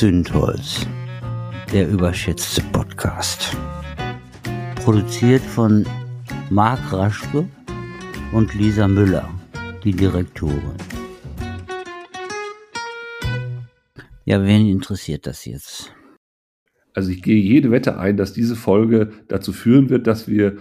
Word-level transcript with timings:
Zündholz, 0.00 0.86
der 1.74 1.86
überschätzte 1.86 2.62
Podcast. 2.72 3.54
Produziert 4.76 5.42
von 5.42 5.86
Marc 6.48 6.90
Raschke 6.90 7.46
und 8.32 8.54
Lisa 8.54 8.88
Müller, 8.88 9.28
die 9.84 9.92
Direktorin. 9.92 10.78
Ja, 14.24 14.42
wen 14.42 14.70
interessiert 14.70 15.26
das 15.26 15.44
jetzt? 15.44 15.94
Also 16.94 17.10
ich 17.10 17.22
gehe 17.22 17.36
jede 17.36 17.70
Wette 17.70 17.98
ein, 17.98 18.16
dass 18.16 18.32
diese 18.32 18.56
Folge 18.56 19.12
dazu 19.28 19.52
führen 19.52 19.90
wird, 19.90 20.06
dass 20.06 20.26
wir 20.26 20.56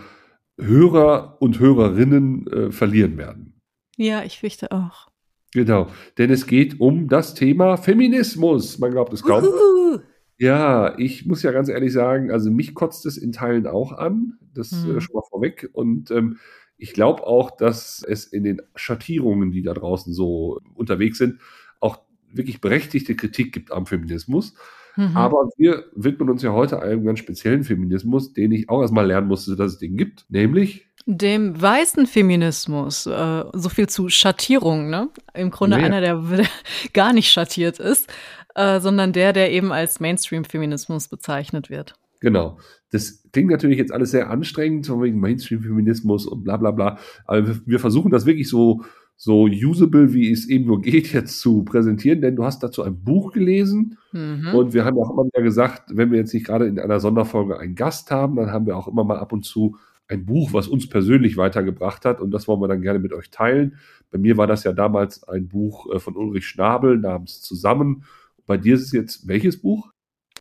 Hörer 0.60 1.42
und 1.42 1.60
Hörerinnen 1.60 2.46
äh, 2.48 2.72
verlieren 2.74 3.18
werden. 3.18 3.62
Ja, 3.96 4.22
ich 4.26 4.40
fürchte 4.40 4.74
auch. 4.74 5.09
Genau, 5.54 5.88
denn 6.18 6.30
es 6.30 6.46
geht 6.46 6.80
um 6.80 7.08
das 7.08 7.34
Thema 7.34 7.78
Feminismus. 7.78 8.78
Man 8.78 8.92
glaubt 8.92 9.14
es 9.14 9.24
kaum. 9.24 9.44
Uhuhu. 9.44 10.00
Ja, 10.38 10.98
ich 10.98 11.26
muss 11.26 11.44
ja 11.44 11.52
ganz 11.52 11.68
ehrlich 11.70 11.92
sagen, 11.92 12.32
also 12.32 12.50
mich 12.50 12.74
kotzt 12.74 13.06
es 13.06 13.18
in 13.18 13.32
Teilen 13.32 13.68
auch 13.68 13.92
an. 13.92 14.38
Das 14.54 14.72
äh, 14.72 14.88
hm. 14.88 15.02
schon 15.02 15.16
mal 15.16 15.24
vorweg. 15.30 15.70
Und 15.74 16.12
ähm, 16.12 16.38
ich 16.78 16.94
glaube 16.94 17.28
auch, 17.28 17.52
dass 17.52 18.04
es 18.08 18.26
in 18.26 18.44
den 18.44 18.62
Schattierungen, 18.76 19.52
die 19.52 19.64
da 19.64 19.74
draußen 19.74 20.14
so 20.14 20.60
unterwegs 20.76 21.18
sind, 21.18 21.40
auch 21.82 22.00
wirklich 22.32 22.62
berechtigte 22.62 23.16
Kritik 23.16 23.52
gibt 23.52 23.72
am 23.72 23.86
Feminismus. 23.86 24.54
Mhm. 25.00 25.16
Aber 25.16 25.50
wir 25.56 25.86
widmen 25.96 26.30
uns 26.30 26.44
ja 26.44 26.52
heute 26.52 26.82
einem 26.82 27.06
ganz 27.06 27.20
speziellen 27.20 27.64
Feminismus, 27.64 28.34
den 28.34 28.52
ich 28.52 28.68
auch 28.68 28.82
erstmal 28.82 29.08
lernen 29.08 29.28
musste, 29.28 29.56
dass 29.56 29.74
es 29.74 29.78
den 29.78 29.96
gibt, 29.96 30.26
nämlich 30.28 30.88
dem 31.06 31.60
weißen 31.60 32.06
Feminismus, 32.06 33.06
äh, 33.08 33.44
so 33.54 33.70
viel 33.70 33.88
zu 33.88 34.10
Schattierung, 34.10 34.90
ne? 34.90 35.10
Im 35.34 35.50
Grunde 35.50 35.78
nee. 35.78 35.84
einer, 35.84 36.02
der, 36.02 36.18
der, 36.18 36.46
gar 36.94 37.14
nicht 37.14 37.32
schattiert 37.32 37.80
ist, 37.80 38.12
äh, 38.56 38.82
sondern 38.82 39.14
der, 39.14 39.32
der 39.32 39.52
eben 39.52 39.72
als 39.72 40.02
Mainstream-Feminismus 40.02 41.08
bezeichnet 41.08 41.70
wird. 41.70 41.96
Genau. 42.20 42.60
Das 42.92 43.24
klingt 43.32 43.50
natürlich 43.50 43.78
jetzt 43.78 43.94
alles 43.94 44.12
sehr 44.12 44.30
anstrengend, 44.30 44.86
so 44.86 45.02
wegen 45.02 45.20
Mainstream-Feminismus 45.20 46.28
und 46.28 46.44
bla 46.44 46.58
bla 46.58 46.72
bla. 46.72 47.00
Aber 47.26 47.56
wir 47.66 47.80
versuchen 47.80 48.12
das 48.12 48.26
wirklich 48.26 48.50
so, 48.50 48.84
so 49.22 49.48
usable, 49.48 50.14
wie 50.14 50.32
es 50.32 50.48
eben 50.48 50.66
nur 50.66 50.82
geht, 50.82 51.12
jetzt 51.14 51.42
zu 51.42 51.64
präsentieren, 51.64 52.22
denn 52.22 52.38
du 52.38 52.46
hast 52.46 52.64
dazu 52.64 52.84
ein 52.84 53.04
Buch 53.04 53.34
gelesen 53.34 53.98
mhm. 54.14 54.56
und 54.56 54.74
wir 54.74 54.86
haben 54.86 54.98
auch 54.98 55.12
immer 55.12 55.26
wieder 55.26 55.44
gesagt, 55.44 55.84
wenn 55.94 56.10
wir 56.10 56.20
jetzt 56.20 56.34
nicht 56.34 56.46
gerade 56.46 56.66
in 56.68 56.80
einer 56.80 57.02
Sonderfolge 57.02 57.60
einen 57.60 57.76
Gast 57.76 58.12
haben, 58.12 58.38
dann 58.38 58.52
haben 58.52 58.66
wir 58.66 58.78
auch 58.78 58.88
immer 58.88 59.04
mal 59.04 59.20
ab 59.20 59.34
und 59.34 59.44
zu 59.44 59.76
ein 60.08 60.26
Buch, 60.26 60.54
was 60.54 60.70
uns 60.70 60.88
persönlich 60.88 61.36
weitergebracht 61.36 62.06
hat 62.06 62.22
und 62.22 62.32
das 62.32 62.48
wollen 62.48 62.62
wir 62.62 62.70
dann 62.70 62.82
gerne 62.82 63.00
mit 63.00 63.12
euch 63.12 63.30
teilen. 63.30 63.78
Bei 64.10 64.18
mir 64.18 64.38
war 64.38 64.48
das 64.48 64.64
ja 64.64 64.72
damals 64.72 65.28
ein 65.28 65.50
Buch 65.50 65.94
äh, 65.94 66.00
von 66.00 66.16
Ulrich 66.16 66.48
Schnabel 66.48 66.98
namens 66.98 67.42
Zusammen. 67.42 68.06
Bei 68.48 68.56
dir 68.56 68.76
ist 68.76 68.84
es 68.84 68.94
jetzt 68.94 69.28
welches 69.28 69.62
Buch? 69.62 69.92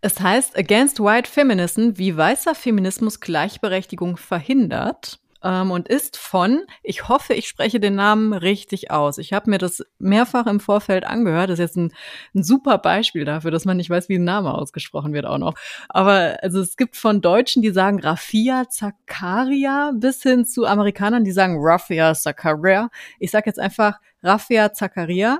Es 0.00 0.20
heißt 0.20 0.56
Against 0.56 1.00
White 1.00 1.28
Feminism, 1.28 1.90
wie 1.96 2.16
weißer 2.16 2.54
Feminismus 2.54 3.18
Gleichberechtigung 3.18 4.16
verhindert 4.16 5.18
ähm, 5.42 5.70
und 5.70 5.88
ist 5.88 6.16
von, 6.16 6.62
ich 6.82 7.08
hoffe, 7.08 7.34
ich 7.34 7.48
spreche 7.48 7.80
den 7.80 7.94
Namen 7.94 8.32
richtig 8.32 8.90
aus. 8.90 9.18
Ich 9.18 9.32
habe 9.32 9.50
mir 9.50 9.58
das 9.58 9.84
mehrfach 9.98 10.46
im 10.46 10.60
Vorfeld 10.60 11.06
angehört. 11.06 11.50
Das 11.50 11.58
ist 11.58 11.64
jetzt 11.64 11.76
ein, 11.76 11.92
ein 12.34 12.42
super 12.42 12.78
Beispiel 12.78 13.24
dafür, 13.24 13.50
dass 13.50 13.64
man 13.64 13.76
nicht 13.76 13.90
weiß, 13.90 14.08
wie 14.08 14.18
ein 14.18 14.24
Name 14.24 14.54
ausgesprochen 14.54 15.12
wird 15.12 15.26
auch 15.26 15.38
noch. 15.38 15.54
Aber 15.88 16.38
also 16.42 16.60
es 16.60 16.76
gibt 16.76 16.96
von 16.96 17.20
Deutschen, 17.20 17.62
die 17.62 17.70
sagen 17.70 18.00
Rafia 18.00 18.68
Zakaria 18.68 19.92
bis 19.94 20.22
hin 20.22 20.44
zu 20.44 20.66
Amerikanern, 20.66 21.24
die 21.24 21.32
sagen 21.32 21.56
Rafia 21.58 22.14
Zakaria. 22.14 22.90
Ich 23.18 23.30
sage 23.30 23.44
jetzt 23.46 23.60
einfach 23.60 23.98
Rafia 24.22 24.72
Zakaria. 24.72 25.38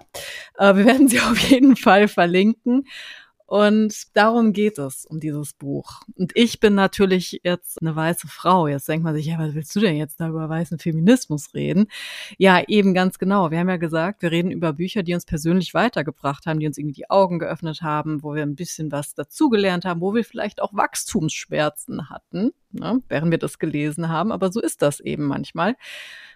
Äh, 0.56 0.77
wir 0.77 0.86
werden 0.86 1.08
sie 1.08 1.20
auf 1.20 1.38
jeden 1.38 1.77
Fall 1.77 2.08
verlinken. 2.08 2.84
Und 3.48 4.14
darum 4.14 4.52
geht 4.52 4.77
es, 4.78 5.06
um 5.06 5.20
dieses 5.20 5.54
Buch. 5.54 6.02
Und 6.16 6.32
ich 6.34 6.60
bin 6.60 6.74
natürlich 6.74 7.41
jetzt 7.44 7.80
eine 7.80 7.96
weiße 7.96 8.28
Frau. 8.28 8.68
Jetzt 8.68 8.86
denkt 8.90 9.05
man 9.05 9.14
sich, 9.14 9.24
ja, 9.24 9.38
was 9.38 9.55
willst 9.55 9.74
du 9.74 9.80
denn 9.80 9.96
jetzt 9.96 10.20
da 10.20 10.28
über 10.28 10.50
weißen 10.50 10.78
Feminismus 10.78 11.55
reden? 11.55 11.86
Ja, 12.36 12.62
eben 12.68 12.92
ganz 12.92 13.18
genau. 13.18 13.50
Wir 13.50 13.58
haben 13.58 13.70
ja 13.70 13.78
gesagt, 13.78 14.20
wir 14.20 14.33
reden 14.33 14.50
über 14.50 14.74
Bücher, 14.74 15.02
die 15.02 15.14
uns 15.14 15.24
persönlich 15.24 15.73
weitergebracht 15.73 16.45
haben, 16.45 16.61
die 16.61 16.67
uns 16.67 16.77
irgendwie 16.77 16.96
die 16.96 17.08
Augen 17.08 17.39
geöffnet 17.39 17.80
haben, 17.80 18.23
wo 18.23 18.34
wir 18.34 18.42
ein 18.42 18.55
bisschen 18.55 18.92
was 18.92 19.14
dazugelernt 19.14 19.86
haben, 19.86 20.02
wo 20.02 20.12
wir 20.12 20.27
vielleicht 20.27 20.61
auch 20.61 20.74
Wachstumsschmerzen 20.74 22.11
hatten, 22.11 22.50
ne, 22.73 23.00
während 23.08 23.30
wir 23.30 23.39
das 23.39 23.58
gelesen 23.58 24.11
haben. 24.11 24.30
Aber 24.30 24.52
so 24.52 24.61
ist 24.61 24.83
das 24.83 25.00
eben 25.00 25.24
manchmal. 25.24 25.74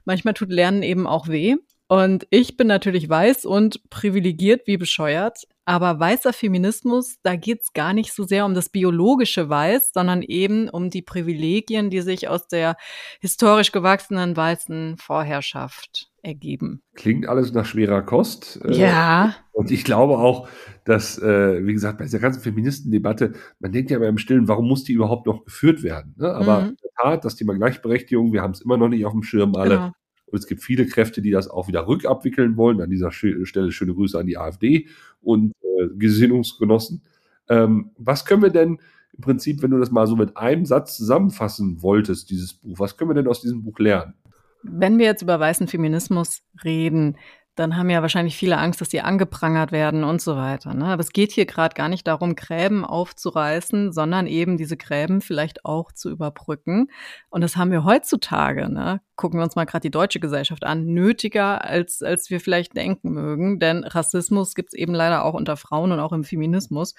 Manchmal 0.06 0.32
tut 0.32 0.48
Lernen 0.48 0.82
eben 0.82 1.06
auch 1.06 1.28
weh. 1.28 1.56
Und 1.88 2.26
ich 2.30 2.56
bin 2.56 2.68
natürlich 2.68 3.06
weiß 3.06 3.44
und 3.44 3.90
privilegiert 3.90 4.66
wie 4.66 4.78
bescheuert. 4.78 5.46
Aber 5.64 6.00
weißer 6.00 6.32
Feminismus, 6.32 7.18
da 7.22 7.36
geht's 7.36 7.72
gar 7.72 7.92
nicht 7.92 8.12
so 8.12 8.24
sehr 8.24 8.44
um 8.44 8.54
das 8.54 8.68
biologische 8.68 9.48
Weiß, 9.48 9.92
sondern 9.94 10.22
eben 10.22 10.68
um 10.68 10.90
die 10.90 11.02
Privilegien, 11.02 11.88
die 11.88 12.00
sich 12.00 12.28
aus 12.28 12.48
der 12.48 12.76
historisch 13.20 13.70
gewachsenen 13.70 14.36
weißen 14.36 14.96
Vorherrschaft 14.98 16.10
ergeben. 16.22 16.82
Klingt 16.94 17.28
alles 17.28 17.52
nach 17.52 17.64
schwerer 17.64 18.02
Kost. 18.02 18.60
Äh, 18.64 18.76
ja. 18.76 19.34
Und 19.52 19.70
ich 19.70 19.84
glaube 19.84 20.18
auch, 20.18 20.48
dass, 20.84 21.18
äh, 21.18 21.64
wie 21.64 21.72
gesagt, 21.72 21.98
bei 21.98 22.04
dieser 22.04 22.18
ganzen 22.18 22.42
Feministendebatte, 22.42 23.32
man 23.60 23.72
denkt 23.72 23.90
ja 23.90 23.98
immer 23.98 24.08
im 24.08 24.18
Stillen, 24.18 24.48
warum 24.48 24.68
muss 24.68 24.84
die 24.84 24.92
überhaupt 24.92 25.26
noch 25.26 25.44
geführt 25.44 25.82
werden? 25.82 26.14
Ne? 26.16 26.32
Aber 26.32 26.60
mhm. 26.60 26.68
in 26.70 26.76
der 26.82 26.90
Tat, 27.00 27.24
das 27.24 27.36
Thema 27.36 27.54
Gleichberechtigung, 27.54 28.32
wir 28.32 28.42
haben 28.42 28.52
es 28.52 28.62
immer 28.62 28.76
noch 28.76 28.88
nicht 28.88 29.04
auf 29.04 29.12
dem 29.12 29.22
Schirm 29.22 29.54
alle. 29.54 29.76
Genau. 29.76 29.92
Und 30.32 30.38
es 30.38 30.46
gibt 30.46 30.62
viele 30.62 30.86
Kräfte, 30.86 31.20
die 31.20 31.30
das 31.30 31.48
auch 31.48 31.68
wieder 31.68 31.86
rückabwickeln 31.86 32.56
wollen. 32.56 32.80
An 32.80 32.90
dieser 32.90 33.12
Stelle 33.12 33.70
schöne 33.70 33.94
Grüße 33.94 34.18
an 34.18 34.26
die 34.26 34.38
AfD 34.38 34.88
und 35.20 35.52
äh, 35.62 35.88
Gesinnungsgenossen. 35.96 37.02
Ähm, 37.48 37.90
was 37.98 38.24
können 38.24 38.42
wir 38.42 38.50
denn 38.50 38.78
im 39.14 39.20
Prinzip, 39.20 39.62
wenn 39.62 39.70
du 39.70 39.78
das 39.78 39.90
mal 39.90 40.06
so 40.06 40.16
mit 40.16 40.38
einem 40.38 40.64
Satz 40.64 40.96
zusammenfassen 40.96 41.82
wolltest, 41.82 42.30
dieses 42.30 42.54
Buch, 42.54 42.78
was 42.78 42.96
können 42.96 43.10
wir 43.10 43.14
denn 43.14 43.28
aus 43.28 43.42
diesem 43.42 43.62
Buch 43.62 43.78
lernen? 43.78 44.14
Wenn 44.62 44.98
wir 44.98 45.06
jetzt 45.06 45.22
über 45.22 45.38
weißen 45.38 45.68
Feminismus 45.68 46.42
reden, 46.64 47.18
dann 47.54 47.76
haben 47.76 47.90
ja 47.90 48.00
wahrscheinlich 48.00 48.36
viele 48.36 48.56
Angst, 48.56 48.80
dass 48.80 48.88
die 48.88 49.02
angeprangert 49.02 49.72
werden 49.72 50.04
und 50.04 50.22
so 50.22 50.36
weiter. 50.36 50.72
Ne? 50.72 50.86
Aber 50.86 51.00
es 51.00 51.12
geht 51.12 51.32
hier 51.32 51.44
gerade 51.44 51.74
gar 51.74 51.90
nicht 51.90 52.06
darum, 52.06 52.34
Gräben 52.34 52.82
aufzureißen, 52.84 53.92
sondern 53.92 54.26
eben 54.26 54.56
diese 54.56 54.78
Gräben 54.78 55.20
vielleicht 55.20 55.66
auch 55.66 55.92
zu 55.92 56.08
überbrücken. 56.08 56.88
Und 57.28 57.42
das 57.42 57.56
haben 57.56 57.70
wir 57.70 57.84
heutzutage, 57.84 58.70
ne? 58.70 59.02
gucken 59.16 59.38
wir 59.38 59.44
uns 59.44 59.54
mal 59.54 59.66
gerade 59.66 59.82
die 59.82 59.90
deutsche 59.90 60.18
Gesellschaft 60.18 60.64
an, 60.64 60.86
nötiger, 60.86 61.62
als, 61.62 62.02
als 62.02 62.30
wir 62.30 62.40
vielleicht 62.40 62.74
denken 62.74 63.10
mögen. 63.10 63.58
Denn 63.58 63.84
Rassismus 63.84 64.54
gibt 64.54 64.72
es 64.72 64.78
eben 64.78 64.94
leider 64.94 65.22
auch 65.22 65.34
unter 65.34 65.58
Frauen 65.58 65.92
und 65.92 66.00
auch 66.00 66.12
im 66.12 66.24
Feminismus. 66.24 66.94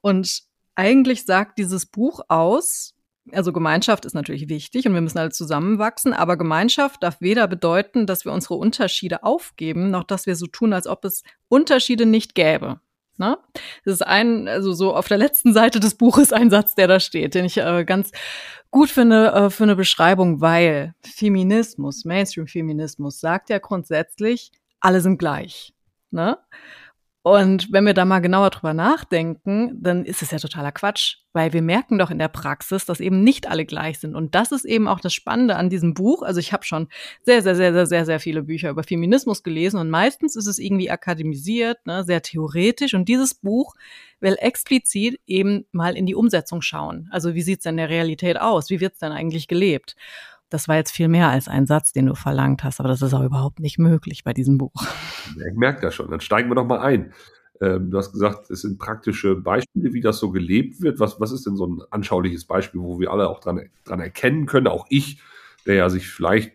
Und 0.00 0.42
eigentlich 0.74 1.24
sagt 1.24 1.58
dieses 1.58 1.86
Buch 1.86 2.20
aus, 2.26 2.95
also 3.32 3.52
Gemeinschaft 3.52 4.04
ist 4.04 4.14
natürlich 4.14 4.48
wichtig 4.48 4.86
und 4.86 4.94
wir 4.94 5.00
müssen 5.00 5.18
alle 5.18 5.30
zusammenwachsen, 5.30 6.12
aber 6.12 6.36
Gemeinschaft 6.36 7.02
darf 7.02 7.20
weder 7.20 7.48
bedeuten, 7.48 8.06
dass 8.06 8.24
wir 8.24 8.32
unsere 8.32 8.54
Unterschiede 8.54 9.24
aufgeben, 9.24 9.90
noch 9.90 10.04
dass 10.04 10.26
wir 10.26 10.36
so 10.36 10.46
tun, 10.46 10.72
als 10.72 10.86
ob 10.86 11.04
es 11.04 11.22
Unterschiede 11.48 12.06
nicht 12.06 12.34
gäbe. 12.34 12.80
Ne? 13.18 13.38
Das 13.84 13.94
ist 13.94 14.06
ein, 14.06 14.46
also 14.46 14.72
so 14.72 14.94
auf 14.94 15.08
der 15.08 15.16
letzten 15.16 15.54
Seite 15.54 15.80
des 15.80 15.94
Buches 15.94 16.32
ein 16.32 16.50
Satz, 16.50 16.74
der 16.74 16.86
da 16.86 17.00
steht, 17.00 17.34
den 17.34 17.46
ich 17.46 17.56
äh, 17.56 17.84
ganz 17.84 18.10
gut 18.70 18.90
finde 18.90 19.32
äh, 19.32 19.50
für 19.50 19.64
eine 19.64 19.76
Beschreibung, 19.76 20.40
weil 20.40 20.94
Feminismus, 21.00 22.04
Mainstream-Feminismus 22.04 23.20
sagt 23.20 23.48
ja 23.48 23.58
grundsätzlich, 23.58 24.52
alle 24.80 25.00
sind 25.00 25.18
gleich. 25.18 25.72
Ne? 26.10 26.38
Und 27.26 27.72
wenn 27.72 27.84
wir 27.84 27.92
da 27.92 28.04
mal 28.04 28.20
genauer 28.20 28.50
drüber 28.50 28.72
nachdenken, 28.72 29.76
dann 29.82 30.04
ist 30.04 30.22
es 30.22 30.30
ja 30.30 30.38
totaler 30.38 30.70
Quatsch, 30.70 31.16
weil 31.32 31.52
wir 31.52 31.60
merken 31.60 31.98
doch 31.98 32.12
in 32.12 32.20
der 32.20 32.28
Praxis, 32.28 32.84
dass 32.84 33.00
eben 33.00 33.24
nicht 33.24 33.50
alle 33.50 33.66
gleich 33.66 33.98
sind. 33.98 34.14
Und 34.14 34.36
das 34.36 34.52
ist 34.52 34.64
eben 34.64 34.86
auch 34.86 35.00
das 35.00 35.12
Spannende 35.12 35.56
an 35.56 35.68
diesem 35.68 35.92
Buch. 35.92 36.22
Also 36.22 36.38
ich 36.38 36.52
habe 36.52 36.64
schon 36.64 36.86
sehr, 37.22 37.42
sehr, 37.42 37.56
sehr, 37.56 37.72
sehr, 37.72 37.86
sehr, 37.86 38.04
sehr 38.04 38.20
viele 38.20 38.44
Bücher 38.44 38.70
über 38.70 38.84
Feminismus 38.84 39.42
gelesen 39.42 39.80
und 39.80 39.90
meistens 39.90 40.36
ist 40.36 40.46
es 40.46 40.60
irgendwie 40.60 40.88
akademisiert, 40.88 41.84
ne, 41.84 42.04
sehr 42.04 42.22
theoretisch. 42.22 42.94
Und 42.94 43.08
dieses 43.08 43.34
Buch 43.34 43.74
will 44.20 44.36
explizit 44.38 45.18
eben 45.26 45.66
mal 45.72 45.96
in 45.96 46.06
die 46.06 46.14
Umsetzung 46.14 46.62
schauen. 46.62 47.08
Also 47.10 47.34
wie 47.34 47.42
sieht's 47.42 47.64
denn 47.64 47.72
in 47.72 47.78
der 47.78 47.88
Realität 47.88 48.40
aus? 48.40 48.70
Wie 48.70 48.78
wird's 48.78 49.00
denn 49.00 49.10
eigentlich 49.10 49.48
gelebt? 49.48 49.96
Das 50.48 50.68
war 50.68 50.76
jetzt 50.76 50.92
viel 50.92 51.08
mehr 51.08 51.28
als 51.28 51.48
ein 51.48 51.66
Satz, 51.66 51.92
den 51.92 52.06
du 52.06 52.14
verlangt 52.14 52.62
hast, 52.62 52.78
aber 52.80 52.88
das 52.88 53.02
ist 53.02 53.14
auch 53.14 53.24
überhaupt 53.24 53.58
nicht 53.58 53.78
möglich 53.78 54.24
bei 54.24 54.32
diesem 54.32 54.58
Buch. 54.58 54.72
Ich 55.36 55.56
merke 55.56 55.80
das 55.82 55.94
schon. 55.94 56.10
Dann 56.10 56.20
steigen 56.20 56.48
wir 56.48 56.54
doch 56.54 56.66
mal 56.66 56.78
ein. 56.78 57.12
Ähm, 57.60 57.90
du 57.90 57.98
hast 57.98 58.12
gesagt, 58.12 58.50
es 58.50 58.62
sind 58.62 58.78
praktische 58.78 59.34
Beispiele, 59.34 59.92
wie 59.92 60.00
das 60.00 60.18
so 60.18 60.30
gelebt 60.30 60.80
wird. 60.82 61.00
Was, 61.00 61.20
was 61.20 61.32
ist 61.32 61.46
denn 61.46 61.56
so 61.56 61.66
ein 61.66 61.82
anschauliches 61.90 62.44
Beispiel, 62.44 62.80
wo 62.80 63.00
wir 63.00 63.10
alle 63.10 63.28
auch 63.28 63.40
dran, 63.40 63.68
dran 63.84 64.00
erkennen 64.00 64.46
können, 64.46 64.66
auch 64.66 64.86
ich, 64.88 65.20
der 65.66 65.74
ja 65.74 65.88
sich 65.88 66.08
vielleicht 66.08 66.52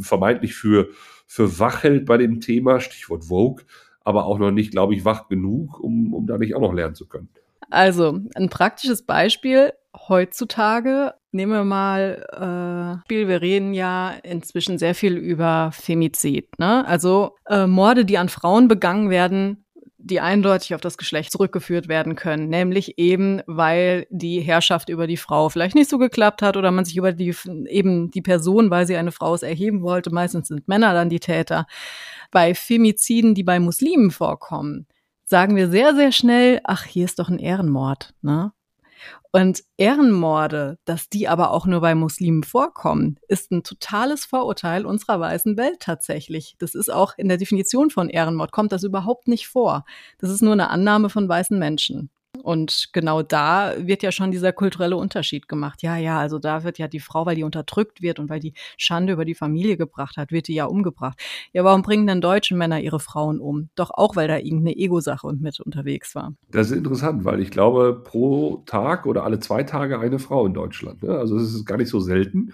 vermeintlich 0.00 0.54
für, 0.54 0.88
für 1.26 1.58
wach 1.58 1.82
hält 1.82 2.06
bei 2.06 2.16
dem 2.16 2.40
Thema, 2.40 2.80
Stichwort 2.80 3.24
Vogue, 3.24 3.64
aber 4.04 4.26
auch 4.26 4.38
noch 4.38 4.50
nicht, 4.50 4.70
glaube 4.70 4.94
ich, 4.94 5.04
wach 5.04 5.28
genug, 5.28 5.80
um, 5.80 6.14
um 6.14 6.26
da 6.26 6.38
nicht 6.38 6.54
auch 6.54 6.60
noch 6.60 6.72
lernen 6.72 6.94
zu 6.94 7.06
können. 7.06 7.28
Also, 7.70 8.20
ein 8.34 8.50
praktisches 8.50 9.02
Beispiel 9.02 9.72
heutzutage. 10.08 11.14
Nehmen 11.34 11.50
wir 11.50 11.64
mal, 11.64 13.02
äh, 13.10 13.10
wir 13.10 13.42
reden 13.42 13.74
ja 13.74 14.10
inzwischen 14.22 14.78
sehr 14.78 14.94
viel 14.94 15.16
über 15.16 15.70
Femizid. 15.72 16.46
Ne? 16.60 16.86
Also 16.86 17.34
äh, 17.48 17.66
Morde, 17.66 18.04
die 18.04 18.18
an 18.18 18.28
Frauen 18.28 18.68
begangen 18.68 19.10
werden, 19.10 19.64
die 19.98 20.20
eindeutig 20.20 20.76
auf 20.76 20.80
das 20.80 20.96
Geschlecht 20.96 21.32
zurückgeführt 21.32 21.88
werden 21.88 22.14
können, 22.14 22.50
nämlich 22.50 22.98
eben, 22.98 23.42
weil 23.48 24.06
die 24.10 24.42
Herrschaft 24.42 24.88
über 24.88 25.08
die 25.08 25.16
Frau 25.16 25.48
vielleicht 25.48 25.74
nicht 25.74 25.90
so 25.90 25.98
geklappt 25.98 26.40
hat 26.40 26.56
oder 26.56 26.70
man 26.70 26.84
sich 26.84 26.96
über 26.96 27.10
die 27.10 27.34
eben 27.66 28.12
die 28.12 28.22
Person, 28.22 28.70
weil 28.70 28.86
sie 28.86 28.96
eine 28.96 29.10
Frau 29.10 29.34
ist, 29.34 29.42
erheben 29.42 29.82
wollte. 29.82 30.14
Meistens 30.14 30.46
sind 30.46 30.68
Männer 30.68 30.94
dann 30.94 31.08
die 31.08 31.18
Täter. 31.18 31.66
Bei 32.30 32.54
Femiziden, 32.54 33.34
die 33.34 33.42
bei 33.42 33.58
Muslimen 33.58 34.12
vorkommen, 34.12 34.86
sagen 35.24 35.56
wir 35.56 35.68
sehr, 35.68 35.96
sehr 35.96 36.12
schnell, 36.12 36.60
ach, 36.62 36.84
hier 36.84 37.06
ist 37.06 37.18
doch 37.18 37.28
ein 37.28 37.40
Ehrenmord. 37.40 38.14
Ne? 38.22 38.52
Und 39.34 39.64
Ehrenmorde, 39.78 40.78
dass 40.84 41.08
die 41.08 41.26
aber 41.26 41.50
auch 41.50 41.66
nur 41.66 41.80
bei 41.80 41.96
Muslimen 41.96 42.44
vorkommen, 42.44 43.18
ist 43.26 43.50
ein 43.50 43.64
totales 43.64 44.24
Vorurteil 44.24 44.86
unserer 44.86 45.18
weißen 45.18 45.56
Welt 45.56 45.80
tatsächlich. 45.80 46.54
Das 46.60 46.76
ist 46.76 46.88
auch 46.88 47.14
in 47.16 47.26
der 47.26 47.36
Definition 47.36 47.90
von 47.90 48.08
Ehrenmord, 48.08 48.52
kommt 48.52 48.70
das 48.70 48.84
überhaupt 48.84 49.26
nicht 49.26 49.48
vor. 49.48 49.86
Das 50.18 50.30
ist 50.30 50.40
nur 50.40 50.52
eine 50.52 50.70
Annahme 50.70 51.10
von 51.10 51.28
weißen 51.28 51.58
Menschen. 51.58 52.10
Und 52.42 52.88
genau 52.92 53.22
da 53.22 53.74
wird 53.78 54.02
ja 54.02 54.12
schon 54.12 54.30
dieser 54.30 54.52
kulturelle 54.52 54.96
Unterschied 54.96 55.48
gemacht. 55.48 55.82
Ja, 55.82 55.96
ja, 55.96 56.18
also 56.18 56.38
da 56.38 56.64
wird 56.64 56.78
ja 56.78 56.88
die 56.88 57.00
Frau, 57.00 57.26
weil 57.26 57.36
die 57.36 57.42
unterdrückt 57.42 58.02
wird 58.02 58.18
und 58.18 58.28
weil 58.28 58.40
die 58.40 58.54
Schande 58.76 59.12
über 59.12 59.24
die 59.24 59.34
Familie 59.34 59.76
gebracht 59.76 60.16
hat, 60.16 60.30
wird 60.30 60.48
die 60.48 60.54
ja 60.54 60.66
umgebracht. 60.66 61.18
Ja, 61.52 61.64
warum 61.64 61.82
bringen 61.82 62.06
denn 62.06 62.20
deutsche 62.20 62.54
Männer 62.54 62.80
ihre 62.80 63.00
Frauen 63.00 63.40
um? 63.40 63.68
Doch 63.74 63.90
auch, 63.90 64.16
weil 64.16 64.28
da 64.28 64.36
irgendeine 64.36 64.76
Ego-Sache 64.76 65.32
mit 65.34 65.60
unterwegs 65.60 66.14
war. 66.14 66.34
Das 66.50 66.70
ist 66.70 66.76
interessant, 66.76 67.24
weil 67.24 67.40
ich 67.40 67.50
glaube, 67.50 68.02
pro 68.04 68.62
Tag 68.66 69.06
oder 69.06 69.24
alle 69.24 69.38
zwei 69.38 69.62
Tage 69.62 69.98
eine 69.98 70.18
Frau 70.18 70.46
in 70.46 70.54
Deutschland. 70.54 71.02
Ne? 71.02 71.16
Also 71.16 71.36
es 71.36 71.54
ist 71.54 71.64
gar 71.64 71.78
nicht 71.78 71.90
so 71.90 72.00
selten. 72.00 72.52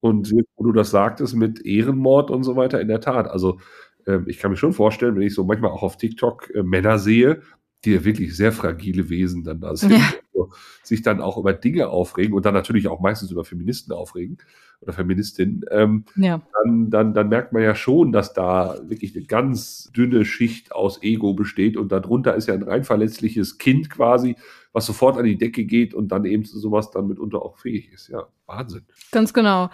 Und 0.00 0.32
wo 0.56 0.64
du 0.64 0.72
das 0.72 0.90
sagtest 0.90 1.34
mit 1.34 1.64
Ehrenmord 1.64 2.30
und 2.30 2.42
so 2.42 2.56
weiter, 2.56 2.80
in 2.80 2.88
der 2.88 3.00
Tat. 3.00 3.28
Also 3.28 3.58
ähm, 4.06 4.24
ich 4.26 4.38
kann 4.38 4.50
mir 4.50 4.56
schon 4.56 4.72
vorstellen, 4.72 5.14
wenn 5.14 5.22
ich 5.22 5.34
so 5.34 5.44
manchmal 5.44 5.70
auch 5.70 5.82
auf 5.82 5.96
TikTok 5.96 6.50
äh, 6.54 6.62
Männer 6.62 6.98
sehe, 6.98 7.42
die 7.84 7.92
ja 7.92 8.04
wirklich 8.04 8.36
sehr 8.36 8.52
fragile 8.52 9.08
Wesen 9.08 9.44
dann 9.44 9.60
da 9.60 9.74
sind, 9.74 9.92
ja. 9.92 10.12
also 10.34 10.52
sich 10.82 11.02
dann 11.02 11.20
auch 11.20 11.38
über 11.38 11.52
Dinge 11.52 11.88
aufregen 11.88 12.34
und 12.34 12.44
dann 12.44 12.54
natürlich 12.54 12.88
auch 12.88 13.00
meistens 13.00 13.30
über 13.30 13.44
Feministen 13.44 13.92
aufregen 13.92 14.38
oder 14.80 14.92
Feministinnen, 14.92 15.64
ähm, 15.70 16.04
ja. 16.16 16.40
dann, 16.52 16.90
dann, 16.90 17.14
dann 17.14 17.28
merkt 17.28 17.52
man 17.52 17.62
ja 17.62 17.74
schon, 17.74 18.12
dass 18.12 18.32
da 18.32 18.76
wirklich 18.86 19.14
eine 19.14 19.24
ganz 19.24 19.90
dünne 19.94 20.24
Schicht 20.24 20.72
aus 20.72 21.02
Ego 21.02 21.34
besteht 21.34 21.76
und 21.76 21.92
darunter 21.92 22.34
ist 22.34 22.48
ja 22.48 22.54
ein 22.54 22.62
rein 22.62 22.84
verletzliches 22.84 23.58
Kind 23.58 23.90
quasi, 23.90 24.36
was 24.72 24.86
sofort 24.86 25.16
an 25.16 25.24
die 25.24 25.36
Decke 25.36 25.64
geht 25.64 25.94
und 25.94 26.08
dann 26.08 26.24
eben 26.24 26.44
sowas 26.44 26.90
dann 26.90 27.08
mitunter 27.08 27.42
auch 27.42 27.58
fähig 27.58 27.92
ist. 27.92 28.08
Ja, 28.08 28.28
Wahnsinn. 28.46 28.86
Ganz 29.10 29.32
genau. 29.32 29.70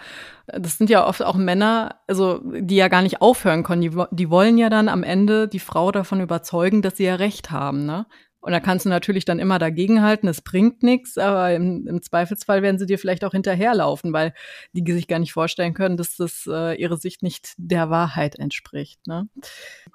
Das 0.47 0.77
sind 0.77 0.89
ja 0.89 1.05
oft 1.05 1.23
auch 1.23 1.35
Männer, 1.35 1.99
also 2.07 2.41
die 2.43 2.75
ja 2.75 2.87
gar 2.87 3.03
nicht 3.03 3.21
aufhören 3.21 3.63
können. 3.63 3.81
Die, 3.81 3.91
die 4.11 4.29
wollen 4.29 4.57
ja 4.57 4.69
dann 4.69 4.89
am 4.89 5.03
Ende 5.03 5.47
die 5.47 5.59
Frau 5.59 5.91
davon 5.91 6.21
überzeugen, 6.21 6.81
dass 6.81 6.97
sie 6.97 7.05
ja 7.05 7.15
recht 7.15 7.51
haben. 7.51 7.85
Ne? 7.85 8.07
Und 8.39 8.53
da 8.53 8.59
kannst 8.59 8.85
du 8.85 8.89
natürlich 8.89 9.25
dann 9.25 9.39
immer 9.39 9.59
dagegenhalten, 9.59 10.29
es 10.29 10.41
bringt 10.41 10.81
nichts, 10.81 11.17
aber 11.17 11.53
im, 11.53 11.85
im, 11.85 12.01
Zweifelsfall 12.01 12.61
werden 12.61 12.79
sie 12.79 12.85
dir 12.85 12.97
vielleicht 12.97 13.25
auch 13.25 13.33
hinterherlaufen, 13.33 14.13
weil 14.13 14.33
die 14.71 14.89
sich 14.93 15.07
gar 15.07 15.19
nicht 15.19 15.33
vorstellen 15.33 15.73
können, 15.73 15.97
dass 15.97 16.15
das 16.15 16.47
äh, 16.49 16.79
ihre 16.79 16.97
Sicht 16.97 17.23
nicht 17.23 17.53
der 17.57 17.89
Wahrheit 17.89 18.39
entspricht. 18.39 19.05
Ne? 19.05 19.27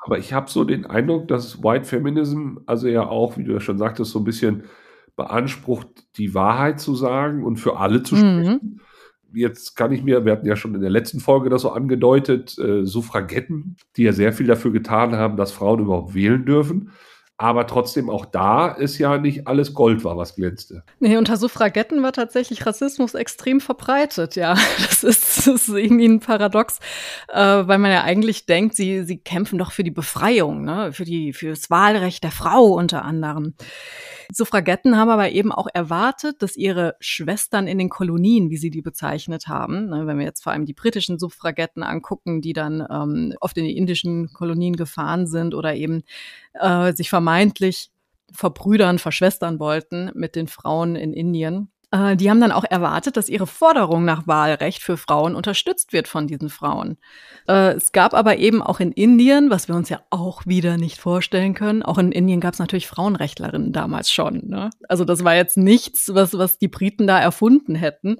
Aber 0.05 0.19
ich 0.19 0.33
habe 0.33 0.51
so 0.51 0.65
den 0.65 0.85
Eindruck, 0.85 1.29
dass 1.29 1.63
White 1.63 1.87
Feminism, 1.87 2.59
also 2.67 2.89
ja 2.89 3.07
auch, 3.07 3.39
wie 3.39 3.45
du 3.45 3.53
ja 3.53 3.61
schon 3.61 3.79
sagtest, 3.79 4.11
so 4.11 4.19
ein 4.19 4.25
bisschen 4.25 4.65
beansprucht, 5.17 5.89
die 6.17 6.35
Wahrheit 6.35 6.81
zu 6.81 6.95
sagen 6.95 7.45
und 7.45 7.57
für 7.57 7.77
alle 7.77 8.03
zu 8.03 8.17
sprechen. 8.17 8.61
Mhm. 8.63 8.81
Jetzt 9.35 9.77
kann 9.77 9.93
ich 9.93 10.03
mir, 10.03 10.25
wir 10.25 10.33
hatten 10.33 10.47
ja 10.47 10.57
schon 10.57 10.75
in 10.75 10.83
der 10.83 10.91
letzten 10.91 11.21
Folge 11.21 11.49
das 11.49 11.63
so 11.63 11.71
angedeutet, 11.71 12.59
äh, 12.59 12.85
Suffragetten, 12.85 13.77
die 13.97 14.03
ja 14.03 14.13
sehr 14.13 14.33
viel 14.33 14.47
dafür 14.47 14.73
getan 14.73 15.17
haben, 15.17 15.37
dass 15.37 15.53
Frauen 15.53 15.81
überhaupt 15.81 16.15
wählen 16.15 16.45
dürfen. 16.45 16.91
Aber 17.43 17.67
trotzdem 17.67 18.09
auch 18.09 18.25
da 18.25 18.69
ist 18.69 18.99
ja 18.99 19.19
nicht 19.19 19.49
alles 19.49 19.75
Gold 19.75 20.05
war, 20.05 20.17
was 20.17 20.37
glänzte. 20.37 20.85
Nee, 21.01 21.17
unter 21.17 21.37
Suffragetten 21.37 22.01
war 22.01 22.13
tatsächlich 22.13 22.65
Rassismus 22.65 23.15
extrem 23.15 23.61
verbreitet, 23.61 24.37
ja. 24.37 24.55
Das 24.79 25.03
ist, 25.03 25.39
das 25.39 25.47
ist 25.49 25.69
irgendwie 25.69 26.07
ein 26.07 26.21
Paradox, 26.21 26.79
äh, 27.27 27.37
weil 27.37 27.79
man 27.79 27.91
ja 27.91 28.05
eigentlich 28.05 28.47
denkt, 28.47 28.77
sie, 28.77 29.03
sie 29.03 29.19
kämpfen 29.19 29.59
doch 29.59 29.73
für 29.73 29.83
die 29.83 29.91
Befreiung, 29.91 30.63
ne? 30.63 30.93
für, 30.93 31.05
die, 31.05 31.33
für 31.33 31.49
das 31.49 31.69
Wahlrecht 31.69 32.23
der 32.23 32.31
Frau 32.31 32.67
unter 32.67 33.05
anderem. 33.05 33.55
Suffragetten 34.31 34.97
haben 34.97 35.11
aber 35.11 35.31
eben 35.31 35.53
auch 35.53 35.67
erwartet, 35.73 36.43
dass 36.43 36.57
ihre 36.57 36.97
Schwestern 37.01 37.67
in 37.67 37.79
den 37.79 37.89
Kolonien, 37.89 38.51
wie 38.51 38.57
sie 38.57 38.71
die 38.71 38.83
bezeichnet 38.83 39.49
haben, 39.49 39.89
ne, 39.89 40.07
wenn 40.07 40.19
wir 40.19 40.25
jetzt 40.25 40.43
vor 40.43 40.53
allem 40.53 40.65
die 40.65 40.73
britischen 40.73 41.19
Suffragetten 41.19 41.83
angucken, 41.83 42.41
die 42.41 42.53
dann 42.53 42.87
ähm, 42.91 43.35
oft 43.41 43.57
in 43.59 43.65
die 43.65 43.77
indischen 43.77 44.33
Kolonien 44.33 44.77
gefahren 44.77 45.27
sind 45.27 45.55
oder 45.55 45.75
eben 45.75 46.03
äh, 46.55 46.93
sich 46.93 47.11
vermeintlich 47.33 47.91
verbrüdern, 48.31 48.99
verschwestern 48.99 49.59
wollten 49.59 50.11
mit 50.15 50.37
den 50.37 50.49
Frauen 50.49 50.97
in 50.97 51.15
Indien, 51.15 51.71
äh, 51.93 52.17
die 52.17 52.31
haben 52.31 52.41
dann 52.41 52.53
auch 52.53 52.65
erwartet, 52.65 53.17
dass 53.17 53.29
ihre 53.29 53.47
Forderung 53.47 54.05
nach 54.05 54.27
Wahlrecht 54.27 54.83
für 54.83 54.97
Frauen 54.97 55.35
unterstützt 55.35 55.93
wird 55.93 56.09
von 56.09 56.27
diesen 56.27 56.49
Frauen. 56.49 56.97
Äh, 57.47 57.75
es 57.75 57.93
gab 57.93 58.15
aber 58.15 58.39
eben 58.39 58.63
auch 58.63 58.81
in 58.81 58.93
Indien, 58.93 59.51
was 59.51 59.69
wir 59.69 59.75
uns 59.75 59.91
ja 59.91 60.01
auch 60.11 60.47
wieder 60.47 60.79
nicht 60.79 60.99
vorstellen 60.99 61.55
können, 61.55 61.83
auch 61.83 61.99
in 61.99 62.11
Indien 62.11 62.41
gab 62.41 62.55
es 62.55 62.59
natürlich 62.59 62.87
Frauenrechtlerinnen 62.87 63.73
damals 63.73 64.11
schon. 64.11 64.49
Ne? 64.49 64.71
Also 64.89 65.05
das 65.05 65.23
war 65.23 65.35
jetzt 65.35 65.57
nichts, 65.57 66.15
was, 66.15 66.37
was 66.37 66.59
die 66.59 66.69
Briten 66.69 67.07
da 67.07 67.19
erfunden 67.19 67.75
hätten. 67.75 68.17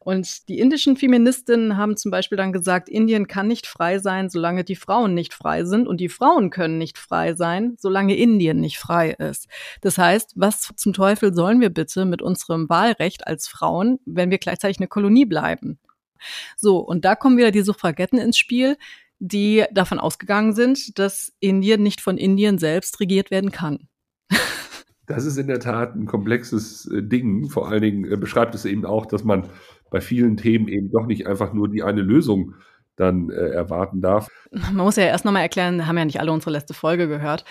Und 0.00 0.48
die 0.48 0.58
indischen 0.58 0.96
Feministinnen 0.96 1.78
haben 1.78 1.96
zum 1.96 2.10
Beispiel 2.10 2.36
dann 2.36 2.52
gesagt, 2.52 2.90
Indien 2.90 3.26
kann 3.26 3.48
nicht 3.48 3.66
frei 3.66 3.98
sein, 3.98 4.28
solange 4.28 4.62
die 4.62 4.76
Frauen 4.76 5.14
nicht 5.14 5.32
frei 5.32 5.64
sind. 5.64 5.88
Und 5.88 5.98
die 5.98 6.10
Frauen 6.10 6.50
können 6.50 6.76
nicht 6.76 6.98
frei 6.98 7.32
sein, 7.34 7.76
solange 7.78 8.14
Indien 8.14 8.60
nicht 8.60 8.78
frei 8.78 9.12
ist. 9.12 9.48
Das 9.80 9.96
heißt, 9.96 10.34
was 10.36 10.72
zum 10.76 10.92
Teufel 10.92 11.32
sollen 11.32 11.62
wir 11.62 11.70
bitte 11.70 12.04
mit 12.04 12.20
unserem 12.20 12.68
Wahlrecht 12.68 13.13
als 13.22 13.48
Frauen, 13.48 13.98
wenn 14.04 14.30
wir 14.30 14.38
gleichzeitig 14.38 14.78
eine 14.78 14.88
Kolonie 14.88 15.24
bleiben? 15.24 15.78
So, 16.56 16.78
und 16.78 17.04
da 17.04 17.14
kommen 17.14 17.36
wieder 17.36 17.50
die 17.50 17.62
Suffragetten 17.62 18.18
ins 18.18 18.38
Spiel, 18.38 18.76
die 19.18 19.64
davon 19.72 19.98
ausgegangen 19.98 20.52
sind, 20.52 20.98
dass 20.98 21.32
Indien 21.40 21.82
nicht 21.82 22.00
von 22.00 22.18
Indien 22.18 22.58
selbst 22.58 23.00
regiert 23.00 23.30
werden 23.30 23.50
kann. 23.50 23.88
Das 25.06 25.26
ist 25.26 25.36
in 25.36 25.48
der 25.48 25.60
Tat 25.60 25.94
ein 25.94 26.06
komplexes 26.06 26.86
äh, 26.86 27.02
Ding. 27.02 27.50
Vor 27.50 27.68
allen 27.68 27.82
Dingen 27.82 28.10
äh, 28.10 28.16
beschreibt 28.16 28.54
es 28.54 28.64
eben 28.64 28.86
auch, 28.86 29.04
dass 29.04 29.22
man 29.22 29.50
bei 29.90 30.00
vielen 30.00 30.38
Themen 30.38 30.66
eben 30.66 30.90
doch 30.90 31.04
nicht 31.04 31.26
einfach 31.26 31.52
nur 31.52 31.68
die 31.68 31.82
eine 31.82 32.00
Lösung 32.00 32.54
dann 32.96 33.28
äh, 33.28 33.50
erwarten 33.50 34.00
darf. 34.00 34.30
Man 34.50 34.76
muss 34.76 34.96
ja 34.96 35.04
erst 35.04 35.26
nochmal 35.26 35.42
erklären, 35.42 35.86
haben 35.86 35.98
ja 35.98 36.06
nicht 36.06 36.20
alle 36.20 36.32
unsere 36.32 36.52
letzte 36.52 36.72
Folge 36.72 37.06
gehört. 37.06 37.44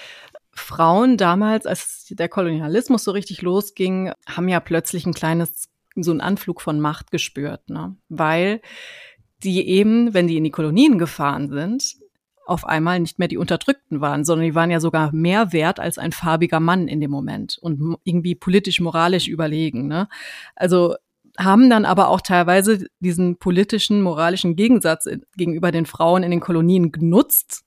Frauen 0.54 1.18
damals, 1.18 1.66
als 1.66 2.08
der 2.10 2.30
Kolonialismus 2.30 3.04
so 3.04 3.12
richtig 3.12 3.42
losging, 3.42 4.12
haben 4.28 4.48
ja 4.48 4.60
plötzlich 4.60 5.06
ein 5.06 5.14
kleines, 5.14 5.70
so 5.96 6.12
einen 6.12 6.22
Anflug 6.22 6.62
von 6.62 6.80
Macht 6.80 7.12
gespürt, 7.12 7.70
ne? 7.70 7.96
weil 8.10 8.62
die 9.44 9.68
eben, 9.68 10.14
wenn 10.14 10.28
die 10.28 10.38
in 10.38 10.44
die 10.44 10.52
Kolonien 10.52 10.98
gefahren 10.98 11.50
sind, 11.50 11.96
auf 12.46 12.66
einmal 12.66 13.00
nicht 13.00 13.20
mehr 13.20 13.28
die 13.28 13.38
Unterdrückten 13.38 14.02
waren, 14.02 14.26
sondern 14.26 14.46
die 14.46 14.56
waren 14.56 14.72
ja 14.72 14.80
sogar 14.80 15.14
mehr 15.14 15.54
wert 15.54 15.80
als 15.80 15.98
ein 15.98 16.12
farbiger 16.12 16.60
Mann 16.60 16.88
in 16.88 17.00
dem 17.00 17.12
Moment 17.12 17.58
und 17.62 17.98
irgendwie 18.04 18.36
politisch, 18.36 18.80
moralisch 18.80 19.28
überlegen. 19.28 19.88
Ne? 19.88 20.10
Also 20.56 20.96
haben 21.38 21.70
dann 21.70 21.86
aber 21.86 22.10
auch 22.10 22.22
teilweise 22.22 22.86
diesen 23.00 23.38
politischen, 23.38 24.02
moralischen 24.02 24.56
Gegensatz 24.56 25.08
gegenüber 25.36 25.72
den 25.72 25.86
Frauen 25.86 26.24
in 26.24 26.32
den 26.32 26.42
Kolonien 26.42 26.92
genutzt, 26.92 27.64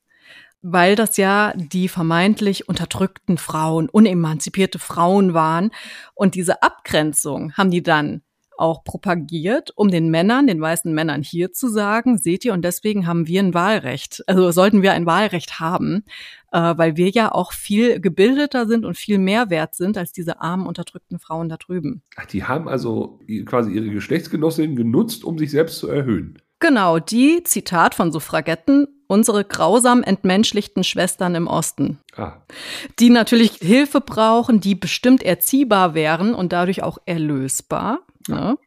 weil 0.62 0.96
das 0.96 1.16
ja 1.16 1.52
die 1.54 1.88
vermeintlich 1.88 2.68
unterdrückten 2.68 3.38
Frauen, 3.38 3.88
unemanzipierte 3.88 4.78
Frauen 4.78 5.34
waren. 5.34 5.70
Und 6.14 6.34
diese 6.34 6.62
Abgrenzung 6.62 7.52
haben 7.54 7.70
die 7.70 7.82
dann 7.82 8.22
auch 8.58 8.84
propagiert, 8.84 9.70
um 9.76 9.90
den 9.90 10.10
Männern, 10.10 10.46
den 10.46 10.60
weißen 10.60 10.92
Männern 10.92 11.22
hier 11.22 11.52
zu 11.52 11.68
sagen, 11.68 12.18
seht 12.18 12.44
ihr, 12.44 12.52
und 12.52 12.64
deswegen 12.64 13.06
haben 13.06 13.26
wir 13.26 13.42
ein 13.42 13.54
Wahlrecht. 13.54 14.25
Also 14.26 14.50
sollten 14.50 14.82
wir 14.82 14.92
ein 14.92 15.06
Wahlrecht 15.06 15.60
haben, 15.60 16.04
äh, 16.52 16.75
weil 16.76 16.96
wir 16.96 17.10
ja 17.10 17.32
auch 17.32 17.52
viel 17.52 18.00
gebildeter 18.00 18.66
sind 18.66 18.84
und 18.84 18.96
viel 18.96 19.18
mehr 19.18 19.50
wert 19.50 19.75
sind 19.75 19.98
als 19.98 20.12
diese 20.12 20.40
armen, 20.40 20.66
unterdrückten 20.66 21.18
Frauen 21.18 21.48
da 21.48 21.56
drüben. 21.56 22.02
Ach, 22.16 22.26
die 22.26 22.44
haben 22.44 22.68
also 22.68 23.20
quasi 23.44 23.72
ihre 23.72 23.90
Geschlechtsgenossinnen 23.90 24.76
genutzt, 24.76 25.25
um 25.25 25.38
sich 25.38 25.50
selbst 25.50 25.78
zu 25.78 25.88
erhöhen. 25.88 26.38
Genau, 26.58 26.98
die, 26.98 27.42
Zitat 27.44 27.94
von 27.94 28.12
Suffragetten, 28.12 28.86
unsere 29.08 29.44
grausam 29.44 30.02
entmenschlichten 30.02 30.84
Schwestern 30.84 31.34
im 31.34 31.46
Osten, 31.46 31.98
ah. 32.16 32.34
die 32.98 33.10
natürlich 33.10 33.52
Hilfe 33.54 34.00
brauchen, 34.00 34.60
die 34.60 34.75
bestimmt 34.75 35.22
erziehbar 35.22 35.94
wären 35.94 36.34
und 36.34 36.52
dadurch 36.52 36.82
auch 36.82 36.98
erlösbar. 37.06 38.00
Ne? 38.28 38.58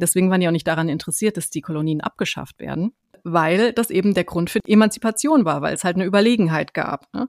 Deswegen 0.00 0.30
waren 0.30 0.40
die 0.40 0.48
auch 0.48 0.52
nicht 0.52 0.66
daran 0.66 0.88
interessiert, 0.88 1.36
dass 1.36 1.50
die 1.50 1.60
Kolonien 1.60 2.00
abgeschafft 2.00 2.58
werden, 2.58 2.92
weil 3.22 3.72
das 3.72 3.90
eben 3.90 4.14
der 4.14 4.24
Grund 4.24 4.50
für 4.50 4.60
Emanzipation 4.66 5.44
war, 5.44 5.62
weil 5.62 5.74
es 5.74 5.84
halt 5.84 5.96
eine 5.96 6.06
Überlegenheit 6.06 6.74
gab. 6.74 7.12
Ne? 7.12 7.28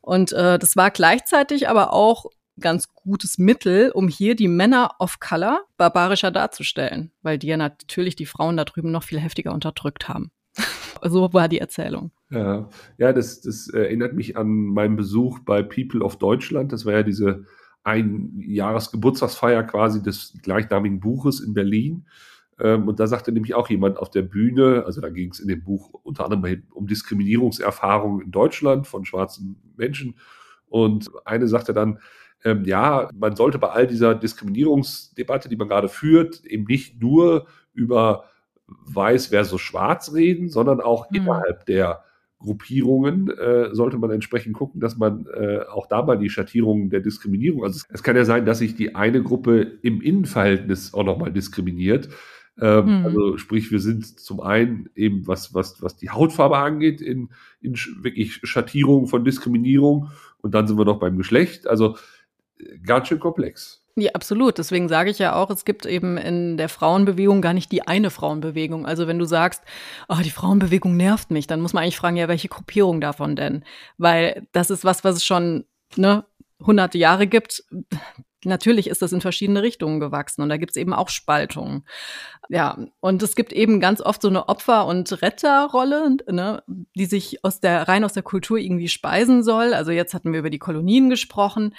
Und 0.00 0.32
äh, 0.32 0.58
das 0.58 0.76
war 0.76 0.90
gleichzeitig 0.90 1.68
aber 1.68 1.92
auch 1.92 2.26
ganz 2.60 2.92
gutes 2.94 3.38
Mittel, 3.38 3.90
um 3.92 4.08
hier 4.08 4.34
die 4.34 4.48
Männer 4.48 4.96
of 4.98 5.20
Color 5.20 5.64
barbarischer 5.76 6.30
darzustellen, 6.30 7.12
weil 7.22 7.38
die 7.38 7.46
ja 7.46 7.56
natürlich 7.56 8.16
die 8.16 8.26
Frauen 8.26 8.56
da 8.56 8.64
drüben 8.64 8.90
noch 8.90 9.04
viel 9.04 9.20
heftiger 9.20 9.52
unterdrückt 9.52 10.08
haben. 10.08 10.30
So 11.02 11.32
war 11.32 11.48
die 11.48 11.58
Erzählung. 11.58 12.10
Ja, 12.30 12.68
ja 12.98 13.12
das, 13.12 13.40
das 13.40 13.68
erinnert 13.68 14.14
mich 14.14 14.36
an 14.36 14.48
meinen 14.48 14.96
Besuch 14.96 15.40
bei 15.40 15.62
People 15.62 16.02
of 16.02 16.16
Deutschland. 16.16 16.72
Das 16.72 16.86
war 16.86 16.92
ja 16.92 17.02
diese 17.02 17.44
ein 17.84 18.32
Jahresgeburtstagsfeier 18.38 19.64
quasi 19.64 20.02
des 20.02 20.38
gleichnamigen 20.42 21.00
Buches 21.00 21.40
in 21.40 21.52
Berlin. 21.52 22.06
Ähm, 22.60 22.86
und 22.86 23.00
da 23.00 23.06
sagte 23.06 23.32
nämlich 23.32 23.54
auch 23.54 23.68
jemand 23.68 23.98
auf 23.98 24.10
der 24.10 24.22
Bühne, 24.22 24.84
also 24.86 25.00
da 25.00 25.08
ging 25.08 25.30
es 25.30 25.40
in 25.40 25.48
dem 25.48 25.64
Buch 25.64 25.92
unter 26.04 26.24
anderem 26.24 26.62
um 26.70 26.86
Diskriminierungserfahrungen 26.86 28.22
in 28.26 28.30
Deutschland 28.30 28.86
von 28.86 29.04
schwarzen 29.04 29.56
Menschen. 29.76 30.16
Und 30.66 31.10
eine 31.24 31.48
sagte 31.48 31.72
dann, 31.72 31.98
ähm, 32.44 32.64
ja, 32.64 33.08
man 33.14 33.36
sollte 33.36 33.58
bei 33.58 33.68
all 33.68 33.86
dieser 33.86 34.14
Diskriminierungsdebatte, 34.14 35.48
die 35.48 35.56
man 35.56 35.68
gerade 35.68 35.88
führt, 35.88 36.44
eben 36.44 36.64
nicht 36.64 37.00
nur 37.00 37.46
über 37.72 38.24
weiß 38.66 39.28
versus 39.28 39.60
schwarz 39.60 40.12
reden, 40.12 40.48
sondern 40.48 40.80
auch 40.80 41.10
mhm. 41.10 41.16
innerhalb 41.16 41.66
der 41.66 42.04
Gruppierungen 42.42 43.30
äh, 43.30 43.72
sollte 43.72 43.98
man 43.98 44.10
entsprechend 44.10 44.54
gucken, 44.54 44.80
dass 44.80 44.96
man 44.96 45.26
äh, 45.34 45.60
auch 45.60 45.86
da 45.86 46.02
mal 46.02 46.18
die 46.18 46.28
Schattierungen 46.28 46.90
der 46.90 47.00
Diskriminierung, 47.00 47.64
also 47.64 47.84
es 47.88 48.02
kann 48.02 48.16
ja 48.16 48.24
sein, 48.24 48.44
dass 48.44 48.58
sich 48.58 48.74
die 48.74 48.94
eine 48.94 49.22
Gruppe 49.22 49.60
im 49.82 50.00
Innenverhältnis 50.00 50.92
auch 50.92 51.04
nochmal 51.04 51.32
diskriminiert. 51.32 52.08
Ähm, 52.60 52.98
mhm. 53.00 53.06
Also 53.06 53.38
sprich, 53.38 53.70
wir 53.70 53.80
sind 53.80 54.20
zum 54.20 54.40
einen 54.40 54.90
eben, 54.94 55.26
was, 55.26 55.54
was, 55.54 55.80
was 55.82 55.96
die 55.96 56.10
Hautfarbe 56.10 56.58
angeht, 56.58 57.00
in, 57.00 57.30
in 57.60 57.74
wirklich 58.00 58.40
Schattierungen 58.42 59.06
von 59.06 59.24
Diskriminierung 59.24 60.10
und 60.38 60.54
dann 60.54 60.66
sind 60.66 60.76
wir 60.76 60.84
noch 60.84 60.98
beim 60.98 61.16
Geschlecht. 61.16 61.66
Also 61.66 61.96
äh, 62.58 62.78
ganz 62.84 63.08
schön 63.08 63.20
komplex. 63.20 63.81
Ja, 63.96 64.12
absolut. 64.14 64.56
Deswegen 64.56 64.88
sage 64.88 65.10
ich 65.10 65.18
ja 65.18 65.34
auch, 65.34 65.50
es 65.50 65.66
gibt 65.66 65.84
eben 65.84 66.16
in 66.16 66.56
der 66.56 66.70
Frauenbewegung 66.70 67.42
gar 67.42 67.52
nicht 67.52 67.70
die 67.72 67.86
eine 67.86 68.08
Frauenbewegung. 68.10 68.86
Also 68.86 69.06
wenn 69.06 69.18
du 69.18 69.26
sagst, 69.26 69.62
oh, 70.08 70.16
die 70.24 70.30
Frauenbewegung 70.30 70.96
nervt 70.96 71.30
mich, 71.30 71.46
dann 71.46 71.60
muss 71.60 71.74
man 71.74 71.82
eigentlich 71.82 71.98
fragen, 71.98 72.16
ja, 72.16 72.26
welche 72.26 72.48
Gruppierung 72.48 73.02
davon 73.02 73.36
denn? 73.36 73.64
Weil 73.98 74.46
das 74.52 74.70
ist 74.70 74.84
was, 74.84 75.04
was 75.04 75.16
es 75.16 75.26
schon 75.26 75.66
ne, 75.96 76.24
hunderte 76.58 76.96
Jahre 76.96 77.26
gibt. 77.26 77.64
Natürlich 78.44 78.88
ist 78.88 79.02
das 79.02 79.12
in 79.12 79.20
verschiedene 79.20 79.62
Richtungen 79.62 80.00
gewachsen 80.00 80.42
und 80.42 80.48
da 80.48 80.56
gibt 80.56 80.72
es 80.72 80.76
eben 80.76 80.92
auch 80.92 81.08
Spaltungen. 81.08 81.84
Ja, 82.48 82.76
und 83.00 83.22
es 83.22 83.36
gibt 83.36 83.52
eben 83.52 83.80
ganz 83.80 84.00
oft 84.00 84.20
so 84.20 84.28
eine 84.28 84.48
Opfer- 84.48 84.86
und 84.86 85.22
Retterrolle, 85.22 86.16
ne, 86.28 86.62
die 86.96 87.06
sich 87.06 87.44
aus 87.44 87.60
der, 87.60 87.88
rein 87.88 88.04
aus 88.04 88.14
der 88.14 88.24
Kultur 88.24 88.58
irgendwie 88.58 88.88
speisen 88.88 89.44
soll. 89.44 89.74
Also 89.74 89.92
jetzt 89.92 90.12
hatten 90.12 90.32
wir 90.32 90.40
über 90.40 90.50
die 90.50 90.58
Kolonien 90.58 91.08
gesprochen, 91.08 91.74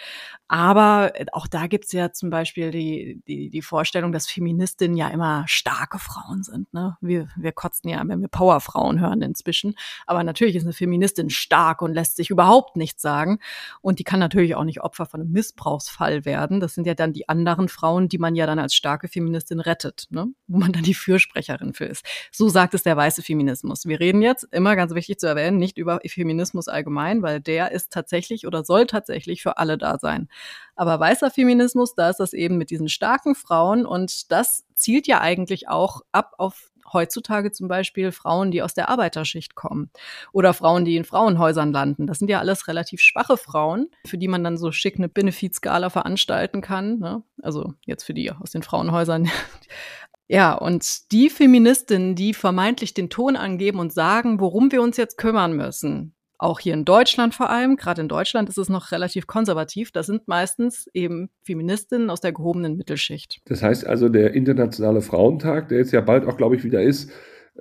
aber 0.48 1.12
auch 1.32 1.48
da 1.48 1.68
gibt's 1.68 1.92
ja 1.92 2.12
zum 2.12 2.30
Beispiel 2.30 2.72
die, 2.72 3.22
die, 3.28 3.50
die 3.50 3.62
Vorstellung, 3.62 4.12
dass 4.12 4.28
Feministinnen 4.28 4.96
ja 4.96 5.08
immer 5.08 5.46
starke 5.48 6.00
Frauen 6.00 6.44
sind. 6.44 6.72
Ne? 6.74 6.96
Wir, 7.02 7.28
wir 7.36 7.52
kotzen 7.52 7.90
ja, 7.90 8.02
wenn 8.06 8.22
wir 8.22 8.28
Powerfrauen 8.28 9.00
hören 9.00 9.22
inzwischen. 9.22 9.76
Aber 10.06 10.24
natürlich 10.24 10.56
ist 10.56 10.64
eine 10.64 10.74
Feministin 10.74 11.30
stark 11.30 11.82
und 11.82 11.94
lässt 11.94 12.18
sich 12.18 12.30
überhaupt 12.30 12.76
nichts 12.76 13.02
sagen. 13.02 13.40
Und 13.82 14.00
die 14.00 14.04
kann 14.04 14.20
natürlich 14.20 14.56
auch 14.56 14.64
nicht 14.64 14.82
Opfer 14.82 15.06
von 15.06 15.22
einem 15.22 15.32
Missbrauchsfall 15.32 16.24
werden. 16.24 16.53
Das 16.60 16.76
sind 16.76 16.88
ja 16.88 16.94
dann 16.94 17.14
die 17.14 17.30
anderen 17.30 17.70
Frauen, 17.70 18.10
die 18.10 18.18
man 18.18 18.36
ja 18.36 18.46
dann 18.46 18.60
als 18.60 18.76
starke 18.76 19.08
Feministin 19.08 19.60
rettet. 19.60 20.08
Ne? 20.10 20.28
Wo 20.48 20.58
man 20.58 20.72
dann 20.72 20.84
die 20.84 20.94
Fürsprecherin 20.94 21.74
für 21.74 21.86
ist. 21.86 22.06
So 22.32 22.50
sagt 22.50 22.74
es 22.74 22.84
der 22.84 22.98
weiße 22.98 23.22
Feminismus. 23.22 23.86
Wir 23.86 24.00
reden 24.00 24.22
jetzt, 24.22 24.48
immer 24.52 24.76
ganz 24.76 24.94
wichtig 24.94 25.20
zu 25.20 25.28
erwähnen, 25.28 25.58
nicht 25.58 25.78
über 25.78 26.00
Feminismus 26.06 26.68
allgemein, 26.68 27.22
weil 27.22 27.40
der 27.40 27.72
ist 27.72 27.92
tatsächlich 27.92 28.46
oder 28.48 28.64
soll 28.64 28.86
tatsächlich 28.86 29.42
für 29.42 29.58
alle 29.58 29.78
da 29.78 29.98
sein. 30.00 30.28
Aber 30.76 31.00
weißer 31.00 31.32
Feminismus, 31.32 31.96
da 31.96 32.10
ist 32.10 32.20
das 32.20 32.34
eben 32.34 32.58
mit 32.58 32.70
diesen 32.70 32.90
starken 32.90 33.36
Frauen 33.36 33.86
und 33.86 34.32
das 34.32 34.64
zielt 34.76 35.08
ja 35.08 35.22
eigentlich 35.22 35.70
auch 35.70 36.02
ab 36.12 36.34
auf 36.38 36.73
heutzutage 36.92 37.52
zum 37.52 37.68
Beispiel 37.68 38.12
Frauen, 38.12 38.52
die 38.52 38.62
aus 38.62 38.74
der 38.74 38.90
Arbeiterschicht 38.90 39.56
kommen 39.56 39.92
oder 40.32 40.54
Frauen, 40.54 40.86
die 40.86 40.96
in 40.96 41.06
Frauenhäusern 41.06 41.72
landen. 41.72 42.08
Das 42.08 42.20
sind 42.20 42.30
ja 42.30 42.40
alles 42.40 42.68
relativ 42.68 43.02
schwache 43.02 43.38
Frauen, 43.38 43.88
für 44.06 44.18
die 44.18 44.28
man 44.28 44.44
dann 44.44 44.58
so 44.58 44.72
schick 44.72 44.98
eine 44.98 45.10
Benefizskala 45.10 45.90
veranstalten 45.90 46.62
kann. 46.62 47.00
Ne? 47.00 47.24
Also 47.42 47.74
jetzt 47.86 48.04
für 48.04 48.14
die 48.14 48.32
aus 48.32 48.52
den 48.52 48.64
Frauenhäusern. 48.64 49.30
Ja, 50.30 50.54
und 50.54 51.12
die 51.12 51.30
Feministinnen, 51.30 52.16
die 52.16 52.34
vermeintlich 52.34 52.94
den 52.94 53.10
Ton 53.10 53.36
angeben 53.36 53.80
und 53.80 53.94
sagen, 53.94 54.40
worum 54.40 54.72
wir 54.72 54.82
uns 54.82 54.96
jetzt 54.96 55.18
kümmern 55.18 55.54
müssen, 55.54 56.16
auch 56.38 56.60
hier 56.60 56.74
in 56.74 56.86
Deutschland 56.86 57.34
vor 57.34 57.50
allem, 57.50 57.76
gerade 57.76 58.02
in 58.02 58.08
Deutschland 58.08 58.50
ist 58.50 58.58
es 58.58 58.70
noch 58.70 58.92
relativ 58.92 59.28
konservativ, 59.28 59.92
das 59.92 60.08
sind 60.08 60.28
meistens 60.28 60.88
eben 60.94 61.30
Feministinnen 61.44 62.10
aus 62.10 62.22
der 62.22 62.34
gehobenen 62.34 62.76
Mittelschicht. 62.76 63.42
Das 63.46 63.64
heißt 63.64 63.86
also, 63.86 64.10
der 64.10 64.34
Internationale 64.34 65.02
Frauentag, 65.02 65.70
der 65.70 65.80
jetzt 65.80 65.92
ja 65.92 66.02
bald 66.02 66.26
auch, 66.26 66.38
glaube 66.38 66.56
ich, 66.56 66.64
wieder 66.64 66.82
ist, 66.82 67.12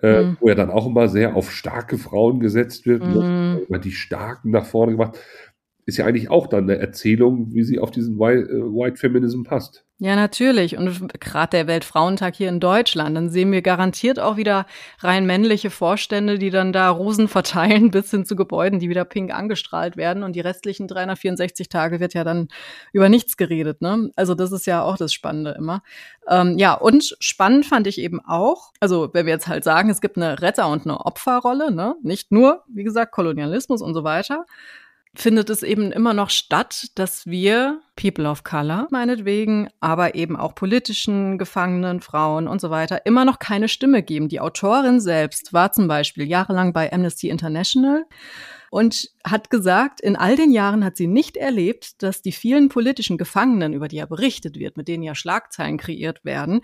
äh, 0.01 0.23
mhm. 0.23 0.37
wo 0.41 0.49
ja 0.49 0.55
dann 0.55 0.71
auch 0.71 0.87
immer 0.87 1.09
sehr 1.09 1.37
auf 1.37 1.53
starke 1.53 1.99
Frauen 1.99 2.41
gesetzt 2.41 2.87
wird, 2.87 3.05
mhm. 3.05 3.63
immer 3.69 3.79
die 3.79 3.93
Starken 3.93 4.51
nach 4.51 4.65
vorne 4.65 4.93
gemacht, 4.93 5.19
ist 5.85 5.99
ja 5.99 6.07
eigentlich 6.07 6.31
auch 6.31 6.47
dann 6.47 6.65
eine 6.65 6.79
Erzählung, 6.79 7.53
wie 7.53 7.65
sie 7.65 7.79
auf 7.79 7.91
diesen 7.91 8.19
White, 8.19 8.49
äh, 8.51 8.63
White 8.63 8.97
Feminism 8.97 9.43
passt. 9.43 9.85
Ja, 10.05 10.17
natürlich. 10.17 10.77
Und 10.77 11.21
gerade 11.21 11.51
der 11.51 11.69
Weltfrauentag 11.69 12.35
hier 12.35 12.49
in 12.49 12.59
Deutschland, 12.59 13.17
dann 13.17 13.31
sehen 13.31 13.53
wir 13.53 13.63
garantiert 13.63 14.19
auch 14.19 14.37
wieder 14.37 14.67
rein 14.99 15.27
männliche 15.27 15.71
Vorstände, 15.71 16.41
die 16.41 16.51
dann 16.51 16.73
da 16.73 16.91
Rosen 16.91 17.29
verteilen 17.29 17.93
bis 17.93 18.11
hin 18.11 18.27
zu 18.27 18.35
Gebäuden, 18.35 18.81
die 18.81 18.89
wieder 18.89 19.05
pink 19.05 19.33
angestrahlt 19.33 19.97
werden. 19.97 20.25
Und 20.25 20.35
die 20.35 20.41
restlichen 20.41 20.89
364 20.89 21.69
Tage 21.69 22.01
wird 22.01 22.15
ja 22.15 22.25
dann 22.25 22.49
über 22.93 23.09
nichts 23.09 23.37
geredet. 23.37 23.81
Ne? 23.81 24.11
Also 24.17 24.35
das 24.35 24.51
ist 24.51 24.67
ja 24.67 24.83
auch 24.83 24.97
das 24.97 25.13
Spannende 25.13 25.55
immer. 25.57 25.85
Ähm, 26.29 26.59
ja, 26.59 26.75
und 26.75 27.17
spannend 27.21 27.65
fand 27.65 27.87
ich 27.87 27.99
eben 27.99 28.19
auch, 28.27 28.73
also 28.81 29.11
wenn 29.13 29.27
wir 29.27 29.33
jetzt 29.33 29.47
halt 29.47 29.63
sagen, 29.63 29.89
es 29.89 30.01
gibt 30.01 30.17
eine 30.17 30.43
Retter- 30.43 30.69
und 30.69 30.85
eine 30.85 30.99
Opferrolle, 30.99 31.71
ne? 31.71 31.95
nicht 32.03 32.33
nur, 32.33 32.65
wie 32.67 32.83
gesagt, 32.83 33.13
Kolonialismus 33.13 33.81
und 33.81 33.95
so 33.95 34.03
weiter, 34.03 34.47
findet 35.15 35.51
es 35.51 35.63
eben 35.63 35.93
immer 35.93 36.15
noch 36.15 36.31
statt, 36.31 36.87
dass 36.95 37.27
wir 37.27 37.83
People 37.97 38.29
of 38.29 38.45
Color 38.45 38.89
meinetwegen, 38.91 39.69
aber 39.81 40.15
eben 40.15 40.37
auch 40.37 40.55
politischen 40.55 41.37
Gefangenen, 41.37 42.01
Frauen 42.01 42.49
und 42.49 42.61
so 42.61 42.71
weiter 42.71 43.05
immer 43.05 43.27
noch 43.27 43.39
keine 43.39 43.69
Stimme 43.69 44.03
geben. 44.03 44.29
Die 44.29 44.41
Autorin 44.41 45.01
selbst 45.01 45.53
war 45.53 45.73
zum 45.73 45.87
Beispiel 45.87 46.27
jahrelang 46.27 46.73
bei 46.73 46.91
Amnesty 46.91 47.29
International 47.29 48.07
und 48.71 49.11
hat 49.23 49.51
gesagt, 49.51 50.01
in 50.01 50.17
all 50.17 50.35
den 50.35 50.51
Jahren 50.51 50.83
hat 50.83 50.97
sie 50.97 51.07
nicht 51.07 51.37
erlebt, 51.37 52.03
dass 52.03 52.23
die 52.23 52.33
vielen 52.33 52.71
politischen 52.71 53.19
Gefangenen, 53.19 53.75
über 53.75 53.89
die 53.89 53.97
ja 53.97 54.07
berichtet 54.07 54.59
wird, 54.59 54.79
mit 54.79 54.89
denen 54.89 55.03
ja 55.03 55.15
Schlagzeilen 55.15 55.77
kreiert 55.77 56.25
werden, 56.25 56.63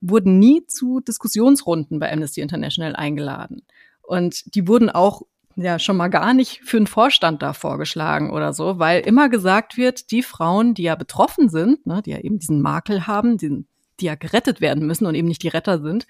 wurden 0.00 0.38
nie 0.38 0.64
zu 0.66 1.00
Diskussionsrunden 1.00 1.98
bei 1.98 2.10
Amnesty 2.10 2.40
International 2.40 2.96
eingeladen. 2.96 3.60
Und 4.00 4.54
die 4.54 4.66
wurden 4.66 4.88
auch 4.88 5.20
ja 5.56 5.78
schon 5.78 5.96
mal 5.96 6.08
gar 6.08 6.34
nicht 6.34 6.60
für 6.64 6.76
einen 6.76 6.86
Vorstand 6.86 7.42
da 7.42 7.52
vorgeschlagen 7.52 8.30
oder 8.30 8.52
so, 8.52 8.78
weil 8.78 9.00
immer 9.00 9.28
gesagt 9.28 9.76
wird, 9.76 10.10
die 10.10 10.22
Frauen, 10.22 10.74
die 10.74 10.84
ja 10.84 10.94
betroffen 10.94 11.48
sind, 11.48 11.86
ne, 11.86 12.02
die 12.04 12.10
ja 12.10 12.18
eben 12.18 12.38
diesen 12.38 12.60
Makel 12.60 13.06
haben, 13.06 13.36
die, 13.36 13.64
die 14.00 14.06
ja 14.06 14.14
gerettet 14.14 14.60
werden 14.60 14.86
müssen 14.86 15.06
und 15.06 15.14
eben 15.14 15.28
nicht 15.28 15.42
die 15.42 15.48
Retter 15.48 15.80
sind, 15.80 16.06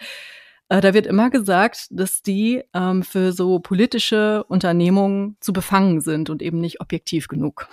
äh, 0.70 0.80
da 0.80 0.94
wird 0.94 1.06
immer 1.06 1.30
gesagt, 1.30 1.88
dass 1.90 2.22
die 2.22 2.62
ähm, 2.74 3.02
für 3.02 3.32
so 3.32 3.58
politische 3.58 4.44
Unternehmungen 4.44 5.36
zu 5.40 5.52
befangen 5.52 6.00
sind 6.00 6.30
und 6.30 6.42
eben 6.42 6.60
nicht 6.60 6.80
objektiv 6.80 7.28
genug. 7.28 7.66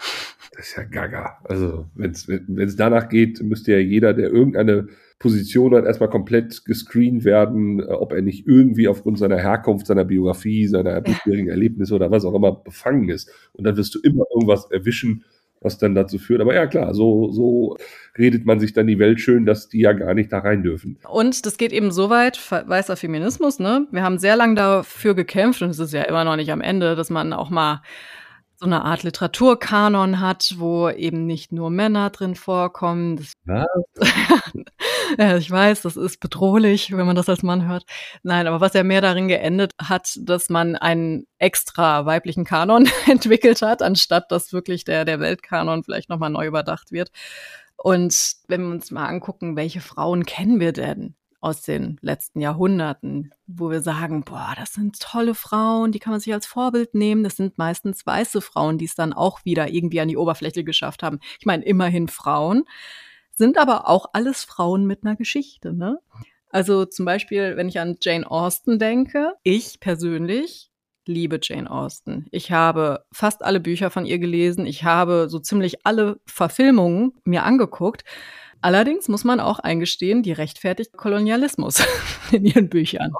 Das 0.55 0.69
ist 0.69 0.77
ja 0.77 0.83
gaga. 0.83 1.37
Also 1.43 1.85
wenn 1.93 2.11
es 2.11 2.75
danach 2.75 3.07
geht, 3.07 3.41
müsste 3.41 3.73
ja 3.73 3.77
jeder, 3.77 4.13
der 4.13 4.31
irgendeine 4.31 4.87
Position 5.19 5.75
hat 5.75 5.85
erstmal 5.85 6.09
komplett 6.09 6.65
gescreent 6.65 7.23
werden, 7.23 7.79
äh, 7.79 7.83
ob 7.83 8.13
er 8.13 8.21
nicht 8.21 8.47
irgendwie 8.47 8.87
aufgrund 8.87 9.19
seiner 9.19 9.37
Herkunft, 9.37 9.85
seiner 9.85 10.05
Biografie, 10.05 10.67
seiner 10.67 10.99
bisherigen 11.01 11.49
Erlebnisse 11.49 11.93
oder 11.93 12.09
was 12.09 12.25
auch 12.25 12.33
immer 12.33 12.51
befangen 12.51 13.09
ist. 13.09 13.29
Und 13.53 13.63
dann 13.63 13.77
wirst 13.77 13.93
du 13.93 13.99
immer 14.01 14.25
irgendwas 14.33 14.69
erwischen, 14.71 15.23
was 15.61 15.77
dann 15.77 15.95
dazu 15.95 16.17
führt. 16.17 16.41
Aber 16.41 16.53
ja, 16.53 16.67
klar, 16.67 16.93
so, 16.93 17.31
so 17.31 17.77
redet 18.17 18.45
man 18.45 18.59
sich 18.59 18.73
dann 18.73 18.87
die 18.87 18.99
Welt 18.99 19.19
schön, 19.19 19.45
dass 19.45 19.69
die 19.69 19.81
ja 19.81 19.93
gar 19.93 20.13
nicht 20.13 20.31
da 20.31 20.39
rein 20.39 20.63
dürfen. 20.63 20.97
Und 21.09 21.45
das 21.45 21.57
geht 21.57 21.71
eben 21.71 21.91
so 21.91 22.09
weit, 22.09 22.39
weißer 22.51 22.95
Feminismus, 22.95 23.59
ne? 23.59 23.87
Wir 23.91 24.03
haben 24.03 24.17
sehr 24.19 24.35
lange 24.35 24.55
dafür 24.55 25.15
gekämpft 25.15 25.61
und 25.61 25.69
es 25.69 25.79
ist 25.79 25.93
ja 25.93 26.03
immer 26.03 26.23
noch 26.23 26.35
nicht 26.35 26.51
am 26.51 26.61
Ende, 26.61 26.95
dass 26.95 27.09
man 27.09 27.33
auch 27.33 27.49
mal 27.49 27.81
so 28.59 28.65
eine 28.65 28.83
Art 28.83 29.03
Literaturkanon 29.03 30.19
hat, 30.19 30.55
wo 30.57 30.89
eben 30.89 31.25
nicht 31.25 31.51
nur 31.51 31.69
Männer 31.69 32.09
drin 32.09 32.35
vorkommen. 32.35 33.25
Ja, 35.17 35.37
ich 35.37 35.49
weiß, 35.49 35.83
das 35.83 35.95
ist 35.95 36.19
bedrohlich, 36.19 36.91
wenn 36.91 37.05
man 37.05 37.15
das 37.15 37.29
als 37.29 37.41
Mann 37.41 37.67
hört. 37.67 37.85
Nein, 38.23 38.45
aber 38.45 38.59
was 38.59 38.73
ja 38.73 38.83
mehr 38.83 38.99
darin 38.99 39.29
geendet 39.29 39.73
hat, 39.81 40.19
dass 40.21 40.49
man 40.49 40.75
einen 40.75 41.27
extra 41.37 42.05
weiblichen 42.05 42.43
Kanon 42.43 42.89
entwickelt 43.07 43.61
hat, 43.61 43.81
anstatt 43.81 44.31
dass 44.31 44.51
wirklich 44.51 44.83
der, 44.83 45.05
der 45.05 45.21
Weltkanon 45.21 45.83
vielleicht 45.83 46.09
nochmal 46.09 46.29
neu 46.29 46.47
überdacht 46.47 46.91
wird. 46.91 47.11
Und 47.77 48.33
wenn 48.47 48.63
wir 48.63 48.71
uns 48.71 48.91
mal 48.91 49.05
angucken, 49.05 49.55
welche 49.55 49.81
Frauen 49.81 50.25
kennen 50.25 50.59
wir 50.59 50.73
denn? 50.73 51.15
Aus 51.39 51.61
den 51.61 51.97
letzten 52.01 52.41
Jahrhunderten, 52.41 53.31
wo 53.45 53.69
wir 53.69 53.81
sagen, 53.81 54.23
boah, 54.23 54.53
das 54.57 54.73
sind 54.73 54.99
tolle 54.99 55.35
Frauen, 55.35 55.91
die 55.91 55.99
kann 55.99 56.11
man 56.11 56.19
sich 56.19 56.33
als 56.33 56.45
Vorbild 56.45 56.95
nehmen. 56.95 57.23
Das 57.23 57.35
sind 57.37 57.57
meistens 57.57 58.05
weiße 58.05 58.41
Frauen, 58.41 58.77
die 58.77 58.85
es 58.85 58.95
dann 58.95 59.13
auch 59.13 59.45
wieder 59.45 59.69
irgendwie 59.69 60.01
an 60.01 60.07
die 60.07 60.17
Oberfläche 60.17 60.63
geschafft 60.63 61.03
haben. 61.03 61.19
Ich 61.39 61.45
meine, 61.45 61.63
immerhin 61.63 62.07
Frauen, 62.07 62.63
sind 63.37 63.57
aber 63.57 63.87
auch 63.87 64.07
alles 64.13 64.43
Frauen 64.43 64.85
mit 64.85 65.03
einer 65.03 65.15
Geschichte, 65.15 65.73
ne? 65.73 65.99
Also 66.49 66.85
zum 66.85 67.05
Beispiel, 67.05 67.55
wenn 67.55 67.69
ich 67.69 67.79
an 67.79 67.97
Jane 68.01 68.29
Austen 68.29 68.79
denke, 68.79 69.33
ich 69.43 69.79
persönlich 69.79 70.71
liebe 71.07 71.39
Jane 71.41 71.69
Austen. 71.69 72.25
Ich 72.31 72.51
habe 72.51 73.05
fast 73.11 73.43
alle 73.43 73.59
Bücher 73.59 73.89
von 73.89 74.05
ihr 74.05 74.19
gelesen. 74.19 74.65
Ich 74.65 74.83
habe 74.83 75.27
so 75.29 75.39
ziemlich 75.39 75.85
alle 75.85 76.19
Verfilmungen 76.25 77.13
mir 77.23 77.43
angeguckt. 77.43 78.03
Allerdings 78.61 79.07
muss 79.07 79.23
man 79.23 79.39
auch 79.39 79.59
eingestehen, 79.59 80.23
die 80.23 80.31
rechtfertigt 80.31 80.93
Kolonialismus 80.97 81.83
in 82.31 82.45
ihren 82.45 82.69
Büchern. 82.69 83.13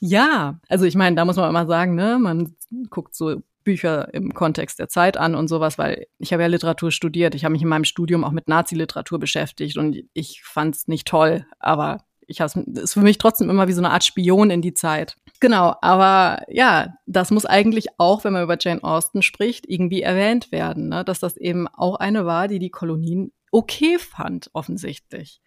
Ja, 0.00 0.58
also 0.68 0.84
ich 0.84 0.94
meine, 0.94 1.16
da 1.16 1.24
muss 1.24 1.36
man 1.36 1.48
immer 1.48 1.66
sagen, 1.66 1.94
ne, 1.94 2.18
man 2.18 2.54
guckt 2.88 3.14
so 3.14 3.42
Bücher 3.64 4.12
im 4.14 4.32
Kontext 4.32 4.78
der 4.78 4.88
Zeit 4.88 5.16
an 5.16 5.34
und 5.34 5.48
sowas, 5.48 5.78
weil 5.78 6.06
ich 6.18 6.32
habe 6.32 6.42
ja 6.42 6.48
Literatur 6.48 6.90
studiert. 6.90 7.34
Ich 7.34 7.44
habe 7.44 7.52
mich 7.52 7.62
in 7.62 7.68
meinem 7.68 7.84
Studium 7.84 8.24
auch 8.24 8.30
mit 8.30 8.48
Nazi-Literatur 8.48 9.18
beschäftigt 9.18 9.76
und 9.76 9.96
ich 10.14 10.42
fand 10.42 10.74
es 10.74 10.88
nicht 10.88 11.06
toll, 11.06 11.46
aber 11.58 12.04
ich 12.26 12.40
habe 12.40 12.46
es 12.48 12.82
ist 12.84 12.94
für 12.94 13.00
mich 13.00 13.18
trotzdem 13.18 13.50
immer 13.50 13.68
wie 13.68 13.72
so 13.72 13.80
eine 13.80 13.90
Art 13.90 14.04
Spion 14.04 14.50
in 14.50 14.62
die 14.62 14.72
Zeit. 14.72 15.16
Genau, 15.40 15.74
aber 15.82 16.42
ja, 16.48 16.94
das 17.06 17.30
muss 17.30 17.44
eigentlich 17.44 17.88
auch, 17.98 18.24
wenn 18.24 18.32
man 18.32 18.44
über 18.44 18.56
Jane 18.58 18.84
Austen 18.84 19.20
spricht, 19.22 19.68
irgendwie 19.68 20.02
erwähnt 20.02 20.52
werden, 20.52 20.88
ne? 20.88 21.04
dass 21.04 21.18
das 21.18 21.36
eben 21.36 21.66
auch 21.66 21.96
eine 21.96 22.26
war, 22.26 22.46
die 22.46 22.58
die 22.58 22.70
Kolonien 22.70 23.32
okay 23.50 23.98
fand, 23.98 24.50
offensichtlich. 24.52 25.40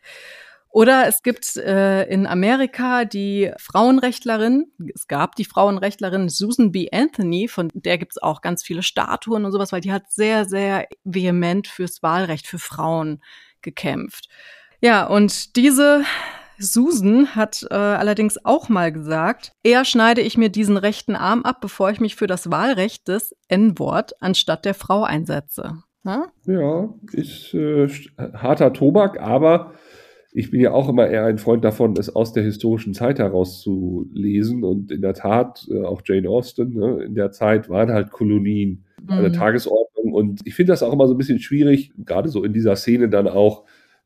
Oder 0.74 1.08
es 1.08 1.22
gibt 1.22 1.56
äh, 1.56 2.04
in 2.06 2.26
Amerika 2.26 3.06
die 3.06 3.52
Frauenrechtlerin, 3.60 4.72
es 4.96 5.08
gab 5.08 5.36
die 5.36 5.46
Frauenrechtlerin 5.46 6.30
Susan 6.30 6.72
B. 6.72 6.90
Anthony, 6.92 7.48
von 7.48 7.70
der 7.76 8.00
gibt 8.00 8.14
es 8.14 8.24
auch 8.24 8.42
ganz 8.42 8.64
viele 8.64 8.82
Statuen 8.82 9.46
und 9.46 9.52
sowas, 9.52 9.72
weil 9.72 9.82
die 9.82 9.92
hat 9.92 10.12
sehr, 10.12 10.46
sehr 10.46 10.88
vehement 11.04 11.68
fürs 11.68 12.02
Wahlrecht 12.02 12.48
für 12.48 12.58
Frauen 12.58 13.22
gekämpft. 13.62 14.30
Ja, 14.82 15.06
und 15.06 15.56
diese 15.58 16.06
Susan 16.58 17.36
hat 17.36 17.68
äh, 17.70 17.76
allerdings 17.76 18.44
auch 18.44 18.68
mal 18.68 18.92
gesagt, 18.92 19.52
eher 19.62 19.86
schneide 19.86 20.22
ich 20.22 20.38
mir 20.38 20.50
diesen 20.50 20.78
rechten 20.78 21.16
Arm 21.16 21.44
ab, 21.44 21.62
bevor 21.62 21.92
ich 21.92 22.00
mich 22.00 22.16
für 22.16 22.28
das 22.28 22.50
Wahlrecht 22.50 23.08
des 23.08 23.36
N-Wort 23.48 24.22
anstatt 24.22 24.66
der 24.66 24.74
Frau 24.74 25.04
einsetze. 25.04 25.84
Na? 26.04 26.28
Ja, 26.46 26.94
ist 27.12 27.54
äh, 27.54 27.88
harter 28.18 28.74
Tobak, 28.74 29.20
aber 29.22 29.74
ich 30.34 30.50
bin 30.50 30.60
ja 30.60 30.72
auch 30.72 30.90
immer 30.90 31.08
eher 31.08 31.26
ein 31.26 31.38
Freund 31.38 31.64
davon, 31.64 31.96
es 31.98 32.14
aus 32.14 32.34
der 32.34 32.44
historischen 32.44 32.94
Zeit 32.94 33.20
heraus 33.20 33.62
zu 33.62 34.10
lesen. 34.12 34.64
Und 34.64 34.92
in 34.92 35.02
der 35.02 35.14
Tat, 35.14 35.66
äh, 35.70 35.84
auch 35.84 36.02
Jane 36.04 36.28
Austen, 36.28 36.74
ne, 36.74 37.04
in 37.04 37.16
der 37.16 37.32
Zeit 37.32 37.70
waren 37.70 37.92
halt 37.92 38.12
Kolonien 38.12 38.84
mhm. 39.02 39.12
eine 39.12 39.32
Tagesordnung. 39.32 40.12
Und 40.12 40.42
ich 40.46 40.56
finde 40.56 40.74
das 40.74 40.84
auch 40.84 40.92
immer 40.92 41.08
so 41.08 41.14
ein 41.14 41.18
bisschen 41.18 41.40
schwierig, 41.40 41.94
gerade 42.06 42.30
so 42.30 42.44
in 42.44 42.52
dieser 42.52 42.76
Szene 42.76 43.10
dann 43.10 43.28
auch, 43.28 43.64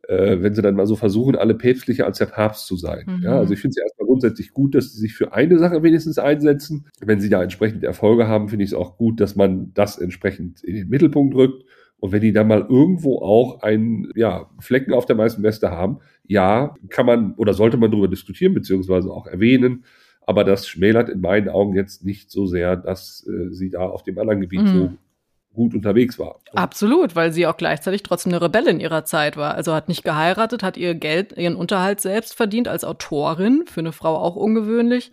äh, 0.10 0.42
wenn 0.42 0.54
sie 0.54 0.62
dann 0.62 0.76
mal 0.76 0.86
so 0.86 0.98
versuchen, 0.98 1.38
alle 1.38 1.56
päpstlicher 1.56 2.06
als 2.06 2.18
der 2.18 2.26
Papst 2.26 2.68
zu 2.68 2.76
sein. 2.76 3.06
Mhm. 3.08 3.24
Ja, 3.24 3.40
also 3.40 3.54
ich 3.54 3.62
finde 3.62 3.72
es 3.72 3.78
ja 3.78 3.84
erstmal 3.84 4.08
grundsätzlich 4.08 4.52
gut, 4.52 4.76
dass 4.76 4.92
sie 4.92 5.00
sich 5.00 5.16
für 5.16 5.32
eine 5.34 5.58
Sache 5.58 5.82
wenigstens 5.82 6.20
einsetzen. 6.20 6.88
Wenn 7.00 7.22
sie 7.22 7.30
da 7.30 7.42
entsprechend 7.42 7.86
Erfolge 7.86 8.28
haben, 8.28 8.50
finde 8.50 8.66
ich 8.66 8.72
es 8.72 8.78
auch 8.78 8.98
gut, 8.98 9.22
dass 9.22 9.38
man 9.38 9.72
das 9.74 9.98
entsprechend 9.98 10.62
in 10.62 10.76
den 10.76 10.90
Mittelpunkt 10.90 11.36
rückt. 11.36 11.64
Und 12.00 12.12
wenn 12.12 12.22
die 12.22 12.34
dann 12.34 12.48
mal 12.48 12.62
irgendwo 12.62 13.20
auch 13.20 13.62
einen 13.64 14.12
ja, 14.16 14.50
Flecken 14.60 14.94
auf 14.94 15.06
der 15.06 15.16
meisten 15.16 15.42
Weste 15.44 15.72
haben, 15.72 16.00
ja, 16.26 16.76
kann 16.90 17.06
man 17.06 17.34
oder 17.36 17.54
sollte 17.54 17.78
man 17.78 17.90
darüber 17.90 18.08
diskutieren, 18.08 18.54
beziehungsweise 18.54 19.10
auch 19.10 19.26
erwähnen. 19.26 19.84
Aber 20.22 20.44
das 20.44 20.68
schmälert 20.68 21.10
in 21.10 21.22
meinen 21.22 21.50
Augen 21.50 21.76
jetzt 21.76 22.04
nicht 22.04 22.30
so 22.30 22.46
sehr, 22.46 22.76
dass 22.76 23.26
äh, 23.28 23.52
sie 23.52 23.70
da 23.70 23.88
auf 23.88 24.04
dem 24.04 24.20
anderen 24.20 24.42
Gebiet 24.42 24.64
mhm. 24.64 24.68
so 24.68 24.92
gut 25.54 25.74
unterwegs 25.74 26.20
war. 26.20 26.40
Absolut, 26.54 27.16
weil 27.16 27.34
sie 27.34 27.48
auch 27.48 27.58
gleichzeitig 27.58 28.04
trotzdem 28.04 28.32
eine 28.32 28.42
Rebellin 28.42 28.80
ihrer 28.80 29.06
Zeit 29.06 29.38
war. 29.38 29.56
Also 29.56 29.74
hat 29.74 29.88
nicht 29.88 30.04
geheiratet, 30.04 30.62
hat 30.62 30.78
ihr 30.78 30.94
Geld, 30.94 31.36
ihren 31.36 31.56
Unterhalt 31.56 32.00
selbst 32.00 32.36
verdient 32.36 32.68
als 32.68 32.84
Autorin, 32.84 33.64
für 33.66 33.80
eine 33.80 33.92
Frau 33.92 34.16
auch 34.18 34.36
ungewöhnlich. 34.36 35.12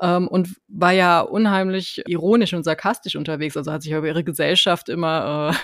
Ähm, 0.00 0.26
und 0.26 0.56
war 0.68 0.92
ja 0.92 1.20
unheimlich 1.20 2.02
ironisch 2.06 2.52
und 2.52 2.64
sarkastisch 2.64 3.14
unterwegs. 3.14 3.56
Also 3.56 3.72
hat 3.72 3.82
sich 3.82 3.92
über 3.92 4.06
ihre 4.06 4.24
Gesellschaft 4.24 4.88
immer 4.88 5.52
äh, 5.52 5.56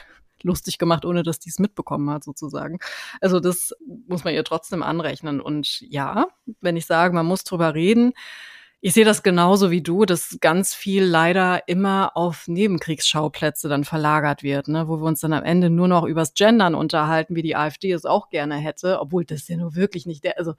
lustig 0.45 0.79
gemacht, 0.79 1.05
ohne 1.05 1.23
dass 1.23 1.39
die 1.39 1.51
es 1.51 1.59
mitbekommen 1.59 2.11
hat, 2.11 2.25
sozusagen. 2.25 2.79
Also 3.21 3.41
das 3.41 3.75
muss 4.09 4.25
man 4.25 4.35
ihr 4.35 4.45
trotzdem 4.45 4.83
anrechnen. 4.83 5.41
Und 5.41 5.81
ja, 5.81 6.27
wenn 6.61 6.77
ich 6.77 6.87
sage, 6.87 7.15
man 7.15 7.27
muss 7.27 7.45
drüber 7.45 7.75
reden, 7.75 8.13
ich 8.85 8.95
sehe 8.95 9.05
das 9.05 9.23
genauso 9.23 9.71
wie 9.71 9.81
du, 9.81 10.05
dass 10.07 10.39
ganz 10.41 10.75
viel 10.75 11.05
leider 11.05 11.69
immer 11.69 12.17
auf 12.17 12.49
Nebenkriegsschauplätze 12.49 13.69
dann 13.69 13.85
verlagert 13.85 14.43
wird, 14.43 14.67
ne? 14.67 14.89
wo 14.89 14.97
wir 14.97 15.05
uns 15.05 15.21
dann 15.21 15.33
am 15.33 15.45
Ende 15.45 15.71
nur 15.71 15.87
noch 15.87 16.03
übers 16.05 16.35
Gendern 16.35 16.75
unterhalten, 16.75 17.37
wie 17.37 17.43
die 17.43 17.55
AfD 17.55 17.93
es 17.93 18.05
auch 18.05 18.29
gerne 18.29 18.57
hätte, 18.57 18.99
obwohl 19.01 19.25
das 19.25 19.47
ja 19.47 19.57
nur 19.57 19.77
wirklich 19.77 20.05
nicht 20.05 20.25
der, 20.25 20.37
also 20.37 20.55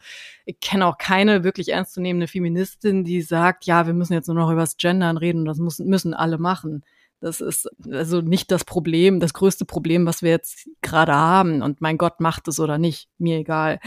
ich 0.45 0.61
kenne 0.61 0.87
auch 0.87 0.97
keine 0.97 1.43
wirklich 1.43 1.73
ernstzunehmende 1.73 2.27
Feministin, 2.27 3.03
die 3.03 3.21
sagt, 3.21 3.65
ja, 3.65 3.87
wir 3.87 3.93
müssen 3.93 4.13
jetzt 4.13 4.27
nur 4.27 4.37
noch 4.37 4.49
übers 4.49 4.77
Gendern 4.77 5.17
reden 5.17 5.39
und 5.39 5.45
das 5.45 5.57
müssen, 5.57 5.87
müssen 5.87 6.13
alle 6.13 6.37
machen. 6.37 6.85
Das 7.23 7.39
ist 7.39 7.69
also 7.89 8.19
nicht 8.19 8.51
das 8.51 8.65
Problem, 8.65 9.21
das 9.21 9.33
größte 9.33 9.63
Problem, 9.63 10.05
was 10.05 10.23
wir 10.23 10.31
jetzt 10.31 10.67
gerade 10.81 11.13
haben. 11.13 11.61
Und 11.61 11.79
mein 11.79 11.97
Gott, 11.97 12.19
macht 12.19 12.49
es 12.49 12.59
oder 12.59 12.77
nicht, 12.77 13.07
mir 13.17 13.37
egal. 13.37 13.79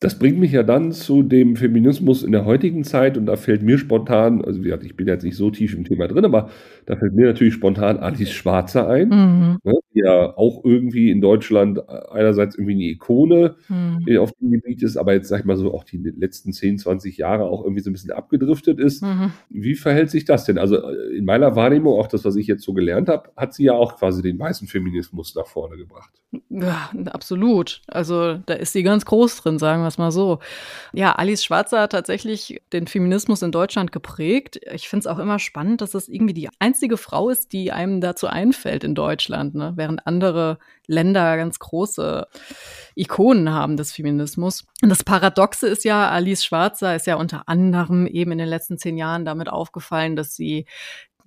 Das 0.00 0.18
bringt 0.18 0.38
mich 0.38 0.52
ja 0.52 0.62
dann 0.62 0.92
zu 0.92 1.22
dem 1.22 1.56
Feminismus 1.56 2.22
in 2.22 2.32
der 2.32 2.44
heutigen 2.44 2.84
Zeit 2.84 3.16
und 3.16 3.26
da 3.26 3.36
fällt 3.36 3.62
mir 3.62 3.78
spontan, 3.78 4.44
also 4.44 4.60
wie 4.60 4.64
gesagt, 4.64 4.84
ich 4.84 4.96
bin 4.96 5.06
jetzt 5.06 5.24
nicht 5.24 5.36
so 5.36 5.50
tief 5.50 5.74
im 5.74 5.84
Thema 5.84 6.08
drin, 6.08 6.24
aber 6.24 6.50
da 6.84 6.96
fällt 6.96 7.14
mir 7.14 7.26
natürlich 7.26 7.54
spontan 7.54 7.98
Alice 7.98 8.30
Schwarzer 8.30 8.88
ein, 8.88 9.08
mhm. 9.08 9.58
ne, 9.64 9.72
die 9.94 10.00
ja 10.00 10.36
auch 10.36 10.62
irgendwie 10.64 11.10
in 11.10 11.20
Deutschland 11.20 11.88
einerseits 11.88 12.56
irgendwie 12.56 12.74
eine 12.74 12.84
Ikone 12.84 13.56
mhm. 13.68 14.18
auf 14.18 14.32
dem 14.32 14.50
Gebiet 14.50 14.82
ist, 14.82 14.96
aber 14.96 15.14
jetzt 15.14 15.28
sag 15.28 15.40
ich 15.40 15.44
mal 15.46 15.56
so 15.56 15.72
auch 15.72 15.84
die 15.84 15.96
letzten 15.96 16.52
10, 16.52 16.78
20 16.78 17.16
Jahre 17.16 17.44
auch 17.44 17.62
irgendwie 17.62 17.80
so 17.80 17.90
ein 17.90 17.94
bisschen 17.94 18.10
abgedriftet 18.10 18.80
ist. 18.80 19.02
Mhm. 19.02 19.32
Wie 19.48 19.74
verhält 19.74 20.10
sich 20.10 20.24
das 20.24 20.44
denn? 20.44 20.58
Also 20.58 20.76
äh, 20.76 21.16
in 21.16 21.24
meiner 21.24 21.56
Wahrnehmung, 21.56 21.98
auch 21.98 22.08
das, 22.08 22.24
was 22.24 22.36
ich 22.36 22.46
jetzt 22.46 22.64
so 22.64 22.74
gelernt 22.74 23.08
habe, 23.08 23.30
hat 23.36 23.54
sie 23.54 23.64
ja 23.64 23.72
auch 23.72 23.96
quasi 23.96 24.22
den 24.22 24.38
weißen 24.38 24.68
Feminismus 24.68 25.34
nach 25.34 25.46
vorne 25.46 25.76
gebracht. 25.76 26.12
Ja, 26.50 26.90
absolut. 27.06 27.82
Also 27.86 28.38
da 28.46 28.54
ist 28.54 28.72
sie 28.72 28.82
ganz 28.82 29.04
groß 29.04 29.42
drin, 29.42 29.58
sagen 29.58 29.82
wir 29.82 29.83
es 29.88 29.98
mal 29.98 30.10
so. 30.10 30.38
Ja, 30.92 31.12
Alice 31.12 31.44
Schwarzer 31.44 31.82
hat 31.82 31.92
tatsächlich 31.92 32.60
den 32.72 32.86
Feminismus 32.86 33.42
in 33.42 33.52
Deutschland 33.52 33.92
geprägt. 33.92 34.60
Ich 34.72 34.88
finde 34.88 35.00
es 35.00 35.06
auch 35.06 35.18
immer 35.18 35.38
spannend, 35.38 35.80
dass 35.80 35.94
es 35.94 36.08
irgendwie 36.08 36.34
die 36.34 36.48
einzige 36.58 36.96
Frau 36.96 37.30
ist, 37.30 37.52
die 37.52 37.72
einem 37.72 38.00
dazu 38.00 38.26
einfällt 38.26 38.84
in 38.84 38.94
Deutschland, 38.94 39.54
ne? 39.54 39.72
während 39.76 40.06
andere 40.06 40.58
Länder 40.86 41.36
ganz 41.36 41.58
große 41.58 42.26
Ikonen 42.94 43.50
haben 43.50 43.76
des 43.76 43.92
Feminismus. 43.92 44.64
Und 44.82 44.88
das 44.88 45.04
Paradoxe 45.04 45.66
ist 45.66 45.84
ja, 45.84 46.08
Alice 46.10 46.44
Schwarzer 46.44 46.94
ist 46.94 47.06
ja 47.06 47.16
unter 47.16 47.48
anderem 47.48 48.06
eben 48.06 48.32
in 48.32 48.38
den 48.38 48.48
letzten 48.48 48.78
zehn 48.78 48.96
Jahren 48.96 49.24
damit 49.24 49.48
aufgefallen, 49.48 50.16
dass 50.16 50.34
sie 50.34 50.66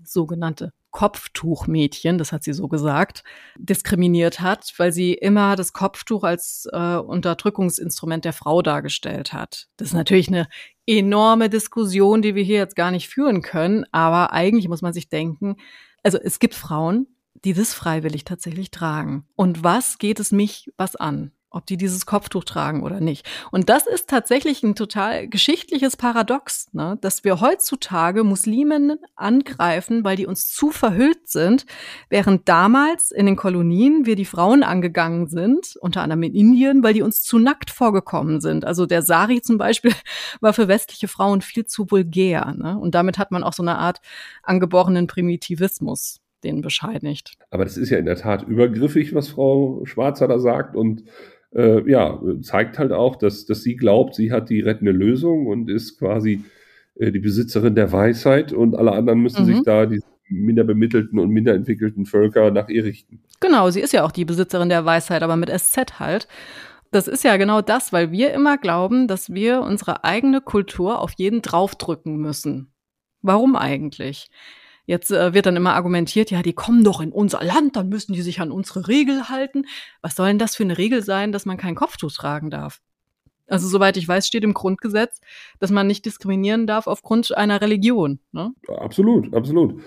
sogenannte 0.03 0.73
Kopftuchmädchen, 0.97 2.17
das 2.17 2.31
hat 2.31 2.43
sie 2.43 2.53
so 2.53 2.67
gesagt, 2.67 3.23
diskriminiert 3.55 4.39
hat, 4.39 4.73
weil 4.77 4.91
sie 4.91 5.13
immer 5.13 5.55
das 5.55 5.71
Kopftuch 5.71 6.23
als 6.23 6.67
äh, 6.73 6.95
Unterdrückungsinstrument 6.95 8.25
der 8.25 8.33
Frau 8.33 8.63
dargestellt 8.63 9.31
hat. 9.31 9.67
Das 9.77 9.89
ist 9.89 9.93
natürlich 9.93 10.27
eine 10.27 10.47
enorme 10.88 11.51
Diskussion, 11.51 12.23
die 12.23 12.33
wir 12.33 12.41
hier 12.41 12.57
jetzt 12.57 12.75
gar 12.75 12.89
nicht 12.89 13.10
führen 13.10 13.43
können, 13.43 13.86
aber 13.91 14.33
eigentlich 14.33 14.69
muss 14.69 14.81
man 14.81 14.91
sich 14.91 15.07
denken, 15.07 15.57
also 16.01 16.17
es 16.17 16.39
gibt 16.39 16.55
Frauen, 16.55 17.05
die 17.45 17.53
das 17.53 17.75
freiwillig 17.75 18.23
tatsächlich 18.23 18.71
tragen. 18.71 19.27
Und 19.36 19.63
was 19.63 19.99
geht 19.99 20.19
es 20.19 20.31
mich 20.31 20.71
was 20.77 20.95
an? 20.95 21.31
Ob 21.49 21.65
die 21.65 21.77
dieses 21.77 22.05
Kopftuch 22.05 22.43
tragen 22.43 22.83
oder 22.83 22.99
nicht. 22.99 23.25
Und 23.51 23.69
das 23.69 23.88
ist 23.88 24.10
tatsächlich 24.10 24.63
ein 24.63 24.75
total 24.75 25.27
geschichtliches 25.27 25.95
Paradox, 25.95 26.67
ne? 26.73 26.97
dass 27.01 27.23
wir 27.23 27.39
heutzutage 27.39 28.23
Musliminnen 28.23 28.99
angreifen, 29.15 30.03
weil 30.03 30.17
die 30.17 30.25
uns 30.25 30.51
zu 30.51 30.71
verhüllt 30.71 31.27
sind, 31.29 31.65
während 32.10 32.49
damals 32.49 33.12
in 33.12 33.25
den 33.25 33.38
Kolonien 33.38 34.05
wir 34.05 34.15
die 34.15 34.25
Frauen 34.25 34.62
angegangen 34.62 35.27
sind, 35.27 35.77
unter 35.79 36.01
anderem 36.01 36.23
in 36.23 36.36
Indien, 36.36 36.83
weil 36.83 36.93
die 36.93 37.01
uns 37.01 37.23
zu 37.23 37.39
nackt 37.39 37.69
vorgekommen 37.69 38.41
sind. 38.41 38.65
Also 38.65 38.86
der 38.86 39.01
Sari 39.01 39.41
zum 39.41 39.57
Beispiel 39.57 39.93
war 40.41 40.53
für 40.53 40.67
westliche 40.67 41.07
Frauen 41.07 41.41
viel 41.41 41.65
zu 41.65 41.89
vulgär. 41.89 42.53
Ne? 42.57 42.77
Und 42.77 42.93
damit 42.93 43.17
hat 43.17 43.31
man 43.31 43.43
auch 43.43 43.53
so 43.53 43.63
eine 43.63 43.77
Art 43.77 44.01
angeborenen 44.43 45.07
Primitivismus 45.07 46.19
den 46.43 46.62
bescheinigt. 46.62 47.38
Aber 47.49 47.63
das 47.63 47.77
ist 47.77 47.89
ja 47.89 47.97
in 47.97 48.05
der 48.05 48.15
Tat 48.15 48.43
übergriffig, 48.43 49.15
was 49.15 49.29
Frau 49.29 49.83
Schwarzer 49.86 50.27
da 50.27 50.39
sagt 50.39 50.75
und 50.75 51.03
äh, 51.57 51.89
ja, 51.89 52.21
zeigt 52.41 52.77
halt 52.77 52.91
auch, 52.91 53.15
dass, 53.15 53.45
dass 53.45 53.63
sie 53.63 53.75
glaubt, 53.75 54.15
sie 54.15 54.31
hat 54.31 54.49
die 54.49 54.61
rettende 54.61 54.91
Lösung 54.91 55.47
und 55.47 55.69
ist 55.69 55.97
quasi 55.97 56.43
äh, 56.95 57.11
die 57.11 57.19
Besitzerin 57.19 57.75
der 57.75 57.91
Weisheit 57.91 58.53
und 58.53 58.75
alle 58.75 58.91
anderen 58.91 59.19
müssen 59.19 59.41
mhm. 59.43 59.55
sich 59.55 59.63
da 59.63 59.87
die 59.87 60.01
minder 60.29 60.63
bemittelten 60.63 61.19
und 61.19 61.29
minder 61.29 61.53
entwickelten 61.53 62.05
Völker 62.05 62.51
nach 62.51 62.69
ihr 62.69 62.83
richten. 62.83 63.21
Genau, 63.39 63.69
sie 63.69 63.81
ist 63.81 63.93
ja 63.93 64.03
auch 64.03 64.11
die 64.11 64.25
Besitzerin 64.25 64.69
der 64.69 64.85
Weisheit, 64.85 65.23
aber 65.23 65.35
mit 65.35 65.49
SZ 65.49 65.99
halt. 65.99 66.27
Das 66.91 67.07
ist 67.07 67.23
ja 67.23 67.37
genau 67.37 67.61
das, 67.61 67.91
weil 67.91 68.11
wir 68.11 68.33
immer 68.33 68.57
glauben, 68.57 69.07
dass 69.07 69.33
wir 69.33 69.61
unsere 69.61 70.03
eigene 70.03 70.41
Kultur 70.41 71.01
auf 71.01 71.13
jeden 71.17 71.41
draufdrücken 71.41 72.17
müssen. 72.17 72.71
Warum 73.21 73.55
eigentlich? 73.55 74.29
Jetzt 74.88 75.12
äh, 75.12 75.34
wird 75.34 75.45
dann 75.45 75.58
immer 75.58 75.76
argumentiert, 75.76 76.32
ja, 76.32 76.41
die 76.41 76.54
kommen 76.54 76.86
doch 76.86 77.02
in 77.02 77.12
unser 77.12 77.43
Land, 77.43 77.76
dann 77.76 77.89
müssen 77.89 78.13
die 78.13 78.21
sich 78.21 78.39
an 78.39 78.52
unsere 78.52 78.88
Regel 78.88 79.28
halten. 79.28 79.65
Was 80.02 80.15
soll 80.15 80.28
denn 80.28 80.39
das 80.39 80.56
für 80.56 80.63
eine 80.63 80.78
Regel 80.78 81.04
sein, 81.04 81.34
dass 81.34 81.45
man 81.45 81.58
kein 81.58 81.76
Kopftuch 81.76 82.12
tragen 82.12 82.50
darf? 82.50 82.80
Also 83.47 83.67
soweit 83.67 83.97
ich 83.97 84.08
weiß, 84.08 84.26
steht 84.26 84.45
im 84.45 84.54
Grundgesetz, 84.54 85.19
dass 85.60 85.71
man 85.71 85.88
nicht 85.88 86.06
diskriminieren 86.06 86.67
darf 86.67 86.88
aufgrund 86.88 87.36
einer 87.36 87.62
Religion. 87.62 88.19
Ne? 88.32 88.54
Absolut, 88.67 89.34
absolut. 89.36 89.82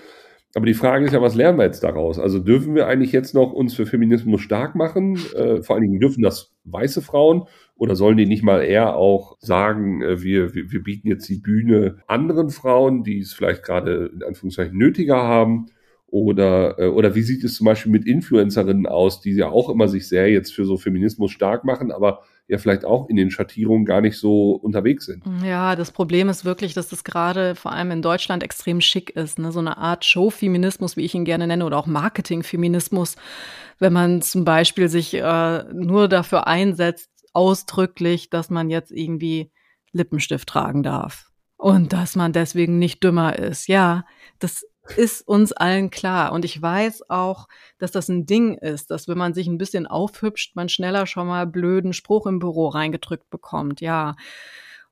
Aber 0.53 0.65
die 0.65 0.73
Frage 0.73 1.05
ist 1.05 1.13
ja, 1.13 1.21
was 1.21 1.35
lernen 1.35 1.57
wir 1.57 1.65
jetzt 1.65 1.83
daraus? 1.83 2.19
Also 2.19 2.39
dürfen 2.39 2.75
wir 2.75 2.87
eigentlich 2.87 3.13
jetzt 3.13 3.33
noch 3.33 3.53
uns 3.53 3.73
für 3.73 3.85
Feminismus 3.85 4.41
stark 4.41 4.75
machen? 4.75 5.17
Äh, 5.33 5.61
vor 5.61 5.75
allen 5.75 5.83
Dingen 5.83 5.99
dürfen 5.99 6.23
das 6.23 6.51
weiße 6.65 7.01
Frauen 7.01 7.43
oder 7.75 7.95
sollen 7.95 8.17
die 8.17 8.25
nicht 8.25 8.43
mal 8.43 8.61
eher 8.61 8.95
auch 8.95 9.37
sagen, 9.39 10.01
äh, 10.01 10.21
wir, 10.21 10.53
wir, 10.53 10.71
wir 10.71 10.83
bieten 10.83 11.07
jetzt 11.07 11.29
die 11.29 11.39
Bühne 11.39 11.99
anderen 12.07 12.49
Frauen, 12.49 13.03
die 13.03 13.19
es 13.19 13.33
vielleicht 13.33 13.63
gerade 13.63 14.11
in 14.13 14.23
Anführungszeichen 14.23 14.77
nötiger 14.77 15.23
haben? 15.23 15.67
Oder, 16.07 16.77
äh, 16.77 16.87
oder 16.87 17.15
wie 17.15 17.21
sieht 17.21 17.45
es 17.45 17.53
zum 17.53 17.65
Beispiel 17.65 17.91
mit 17.91 18.05
Influencerinnen 18.05 18.85
aus, 18.85 19.21
die 19.21 19.31
ja 19.31 19.49
auch 19.49 19.69
immer 19.69 19.87
sich 19.87 20.09
sehr 20.09 20.29
jetzt 20.29 20.53
für 20.53 20.65
so 20.65 20.75
Feminismus 20.75 21.31
stark 21.31 21.63
machen, 21.63 21.91
aber 21.91 22.23
ja 22.51 22.57
vielleicht 22.57 22.83
auch 22.83 23.07
in 23.07 23.15
den 23.15 23.31
Schattierungen 23.31 23.85
gar 23.85 24.01
nicht 24.01 24.19
so 24.19 24.51
unterwegs 24.51 25.05
sind. 25.05 25.23
Ja, 25.43 25.77
das 25.77 25.91
Problem 25.91 26.27
ist 26.27 26.43
wirklich, 26.43 26.73
dass 26.73 26.89
das 26.89 27.05
gerade 27.05 27.55
vor 27.55 27.71
allem 27.71 27.91
in 27.91 28.01
Deutschland 28.01 28.43
extrem 28.43 28.81
schick 28.81 29.09
ist. 29.11 29.39
Ne? 29.39 29.53
So 29.53 29.59
eine 29.59 29.77
Art 29.77 30.03
Showfeminismus, 30.03 30.97
wie 30.97 31.05
ich 31.05 31.15
ihn 31.15 31.23
gerne 31.23 31.47
nenne, 31.47 31.65
oder 31.65 31.77
auch 31.77 31.87
Marketingfeminismus, 31.87 33.15
wenn 33.79 33.93
man 33.93 34.21
zum 34.21 34.43
Beispiel 34.43 34.89
sich 34.89 35.13
äh, 35.13 35.63
nur 35.73 36.09
dafür 36.09 36.45
einsetzt, 36.45 37.09
ausdrücklich, 37.31 38.29
dass 38.29 38.49
man 38.49 38.69
jetzt 38.69 38.91
irgendwie 38.91 39.49
Lippenstift 39.93 40.49
tragen 40.49 40.83
darf. 40.83 41.31
Und 41.55 41.93
dass 41.93 42.17
man 42.17 42.33
deswegen 42.33 42.79
nicht 42.79 43.01
dümmer 43.01 43.39
ist. 43.39 43.67
Ja, 43.67 44.03
das 44.39 44.65
ist 44.97 45.27
uns 45.27 45.51
allen 45.51 45.89
klar. 45.89 46.31
Und 46.31 46.45
ich 46.45 46.61
weiß 46.61 47.09
auch, 47.09 47.47
dass 47.77 47.91
das 47.91 48.09
ein 48.09 48.25
Ding 48.25 48.55
ist, 48.55 48.91
dass 48.91 49.07
wenn 49.07 49.17
man 49.17 49.33
sich 49.33 49.47
ein 49.47 49.57
bisschen 49.57 49.87
aufhübscht, 49.87 50.55
man 50.55 50.69
schneller 50.69 51.05
schon 51.05 51.27
mal 51.27 51.47
blöden 51.47 51.93
Spruch 51.93 52.25
im 52.25 52.39
Büro 52.39 52.67
reingedrückt 52.67 53.29
bekommt. 53.29 53.81
Ja. 53.81 54.15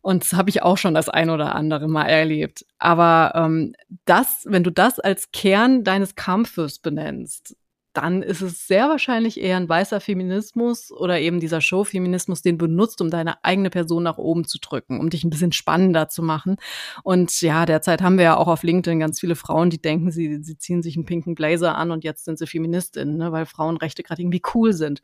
Und 0.02 0.24
das 0.24 0.34
habe 0.34 0.50
ich 0.50 0.64
auch 0.64 0.78
schon 0.78 0.94
das 0.94 1.10
ein 1.10 1.30
oder 1.30 1.56
andere 1.56 1.88
Mal 1.88 2.06
erlebt. 2.06 2.66
Aber 2.78 3.34
ähm, 3.36 3.74
das, 4.06 4.46
wenn 4.46 4.64
du 4.64 4.72
das 4.72 5.00
als 5.00 5.32
Kern 5.32 5.84
deines 5.84 6.16
Kampfes 6.16 6.80
benennst, 6.80 7.56
dann 7.94 8.22
ist 8.22 8.42
es 8.42 8.68
sehr 8.68 8.88
wahrscheinlich 8.88 9.40
eher 9.40 9.58
ein 9.58 9.68
weißer 9.68 10.00
Feminismus 10.00 10.92
oder 10.92 11.20
eben 11.20 11.40
dieser 11.40 11.62
Show-Feminismus, 11.62 12.42
den 12.42 12.58
benutzt, 12.58 13.02
um 13.02 13.10
deine 13.10 13.44
eigene 13.44 13.70
Person 13.70 14.04
nach 14.04 14.18
oben 14.18 14.46
zu 14.46 14.60
drücken, 14.60 15.00
um 15.00 15.10
dich 15.10 15.24
ein 15.24 15.30
bisschen 15.30 15.52
spannender 15.52 16.08
zu 16.10 16.22
machen. 16.22 16.58
Und 17.04 17.42
ja, 17.42 17.66
derzeit 17.66 18.02
haben 18.02 18.18
wir 18.18 18.26
ja 18.26 18.38
auch 18.38 18.48
auf 18.48 18.64
LinkedIn 18.64 19.00
ganz 19.00 19.20
viele 19.20 19.36
Frauen, 19.36 19.70
die 19.70 19.82
denken, 19.82 20.12
sie, 20.12 20.44
sie 20.44 20.58
ziehen 20.58 20.84
sich 20.84 20.96
einen 20.96 21.06
pinken 21.06 21.36
Blazer 21.36 21.76
an 21.76 21.92
und 21.92 22.04
jetzt 22.04 22.26
sind 22.26 22.38
sie 22.38 22.48
Feministinnen, 22.48 23.18
ne, 23.18 23.32
weil 23.32 23.46
Frauenrechte 23.46 24.04
gerade 24.04 24.22
irgendwie 24.22 24.42
cool 24.54 24.74
sind 24.74 25.02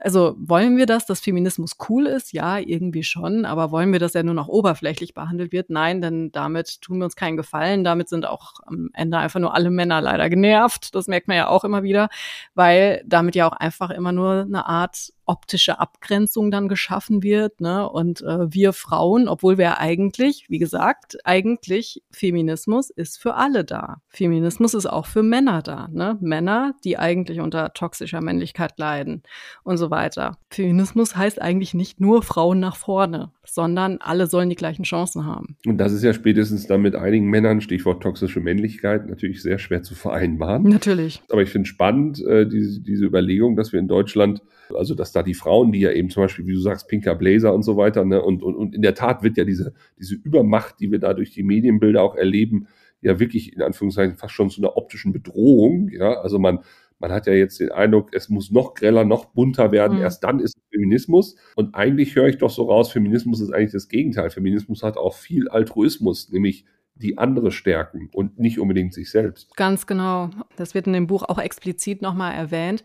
also 0.00 0.34
wollen 0.38 0.76
wir 0.76 0.86
das, 0.86 1.06
dass 1.06 1.20
Feminismus 1.20 1.76
cool 1.88 2.06
ist? 2.06 2.32
Ja, 2.32 2.58
irgendwie 2.58 3.02
schon. 3.02 3.44
Aber 3.44 3.70
wollen 3.70 3.92
wir, 3.92 3.98
dass 3.98 4.14
er 4.14 4.22
nur 4.22 4.34
noch 4.34 4.48
oberflächlich 4.48 5.14
behandelt 5.14 5.52
wird? 5.52 5.70
Nein, 5.70 6.00
denn 6.00 6.32
damit 6.32 6.80
tun 6.80 6.98
wir 6.98 7.04
uns 7.04 7.16
keinen 7.16 7.36
Gefallen. 7.36 7.84
Damit 7.84 8.08
sind 8.08 8.26
auch 8.26 8.54
am 8.66 8.90
Ende 8.94 9.18
einfach 9.18 9.40
nur 9.40 9.54
alle 9.54 9.70
Männer 9.70 10.00
leider 10.00 10.30
genervt. 10.30 10.94
Das 10.94 11.06
merkt 11.06 11.28
man 11.28 11.36
ja 11.36 11.48
auch 11.48 11.64
immer 11.64 11.82
wieder, 11.82 12.08
weil 12.54 13.02
damit 13.06 13.34
ja 13.34 13.46
auch 13.46 13.52
einfach 13.52 13.90
immer 13.90 14.12
nur 14.12 14.42
eine 14.42 14.66
Art 14.66 15.12
optische 15.26 15.78
Abgrenzung 15.78 16.50
dann 16.50 16.68
geschaffen 16.68 17.22
wird. 17.22 17.60
Ne? 17.60 17.88
Und 17.88 18.22
äh, 18.22 18.52
wir 18.52 18.72
Frauen, 18.72 19.28
obwohl 19.28 19.58
wir 19.58 19.78
eigentlich, 19.78 20.46
wie 20.48 20.58
gesagt, 20.58 21.16
eigentlich 21.24 22.02
Feminismus 22.10 22.90
ist 22.90 23.20
für 23.20 23.34
alle 23.34 23.64
da. 23.64 24.02
Feminismus 24.08 24.74
ist 24.74 24.86
auch 24.86 25.06
für 25.06 25.22
Männer 25.22 25.62
da. 25.62 25.88
Ne? 25.92 26.18
Männer, 26.20 26.74
die 26.84 26.98
eigentlich 26.98 27.40
unter 27.40 27.72
toxischer 27.72 28.20
Männlichkeit 28.20 28.78
leiden 28.78 29.22
und 29.62 29.76
so 29.76 29.90
weiter. 29.90 30.38
Feminismus 30.50 31.16
heißt 31.16 31.40
eigentlich 31.40 31.74
nicht 31.74 32.00
nur 32.00 32.22
Frauen 32.22 32.60
nach 32.60 32.76
vorne, 32.76 33.32
sondern 33.44 33.98
alle 34.00 34.26
sollen 34.26 34.50
die 34.50 34.56
gleichen 34.56 34.84
Chancen 34.84 35.24
haben. 35.26 35.56
Und 35.66 35.78
das 35.78 35.92
ist 35.92 36.02
ja 36.02 36.12
spätestens 36.12 36.66
dann 36.66 36.82
mit 36.82 36.94
einigen 36.94 37.28
Männern, 37.28 37.60
Stichwort 37.60 38.02
toxische 38.02 38.40
Männlichkeit, 38.40 39.08
natürlich 39.08 39.42
sehr 39.42 39.58
schwer 39.58 39.82
zu 39.82 39.94
vereinbaren. 39.94 40.64
Natürlich. 40.64 41.22
Aber 41.30 41.42
ich 41.42 41.50
finde 41.50 41.68
spannend, 41.68 42.22
äh, 42.24 42.46
diese, 42.46 42.80
diese 42.80 43.04
Überlegung, 43.04 43.56
dass 43.56 43.72
wir 43.72 43.80
in 43.80 43.88
Deutschland 43.88 44.42
also, 44.72 44.94
dass 44.94 45.12
da 45.14 45.22
die 45.22 45.34
Frauen, 45.34 45.72
die 45.72 45.80
ja 45.80 45.92
eben 45.92 46.10
zum 46.10 46.24
Beispiel, 46.24 46.46
wie 46.46 46.54
du 46.54 46.60
sagst, 46.60 46.88
pinker 46.88 47.14
Blazer 47.14 47.54
und 47.54 47.62
so 47.62 47.76
weiter, 47.76 48.04
ne, 48.04 48.22
und, 48.22 48.42
und, 48.42 48.54
und 48.54 48.74
in 48.74 48.82
der 48.82 48.94
Tat 48.94 49.22
wird 49.22 49.36
ja 49.36 49.44
diese, 49.44 49.74
diese 49.98 50.14
Übermacht, 50.14 50.80
die 50.80 50.90
wir 50.90 50.98
da 50.98 51.14
durch 51.14 51.30
die 51.30 51.42
Medienbilder 51.42 52.02
auch 52.02 52.14
erleben, 52.14 52.66
ja 53.04 53.20
wirklich 53.20 53.54
in 53.54 53.62
Anführungszeichen 53.62 54.16
fast 54.16 54.34
schon 54.34 54.50
zu 54.50 54.60
einer 54.60 54.76
optischen 54.76 55.12
Bedrohung. 55.12 55.88
Ja, 55.90 56.20
also 56.20 56.38
man, 56.38 56.60
man 56.98 57.12
hat 57.12 57.26
ja 57.26 57.34
jetzt 57.34 57.60
den 57.60 57.70
Eindruck, 57.70 58.10
es 58.12 58.28
muss 58.28 58.50
noch 58.50 58.74
greller, 58.74 59.04
noch 59.04 59.26
bunter 59.26 59.72
werden. 59.72 59.98
Mhm. 59.98 60.02
Erst 60.02 60.24
dann 60.24 60.40
ist 60.40 60.56
es 60.56 60.62
Feminismus. 60.72 61.36
Und 61.54 61.74
eigentlich 61.74 62.16
höre 62.16 62.28
ich 62.28 62.38
doch 62.38 62.50
so 62.50 62.64
raus, 62.64 62.90
Feminismus 62.90 63.40
ist 63.40 63.52
eigentlich 63.52 63.72
das 63.72 63.88
Gegenteil. 63.88 64.30
Feminismus 64.30 64.82
hat 64.82 64.96
auch 64.96 65.14
viel 65.14 65.48
Altruismus, 65.48 66.30
nämlich 66.30 66.64
die 66.96 67.18
andere 67.18 67.50
stärken 67.50 68.08
und 68.12 68.38
nicht 68.38 68.58
unbedingt 68.58 68.94
sich 68.94 69.10
selbst. 69.10 69.54
Ganz 69.56 69.86
genau. 69.86 70.30
Das 70.56 70.74
wird 70.74 70.86
in 70.86 70.92
dem 70.92 71.08
Buch 71.08 71.24
auch 71.24 71.38
explizit 71.38 72.02
nochmal 72.02 72.34
erwähnt 72.34 72.84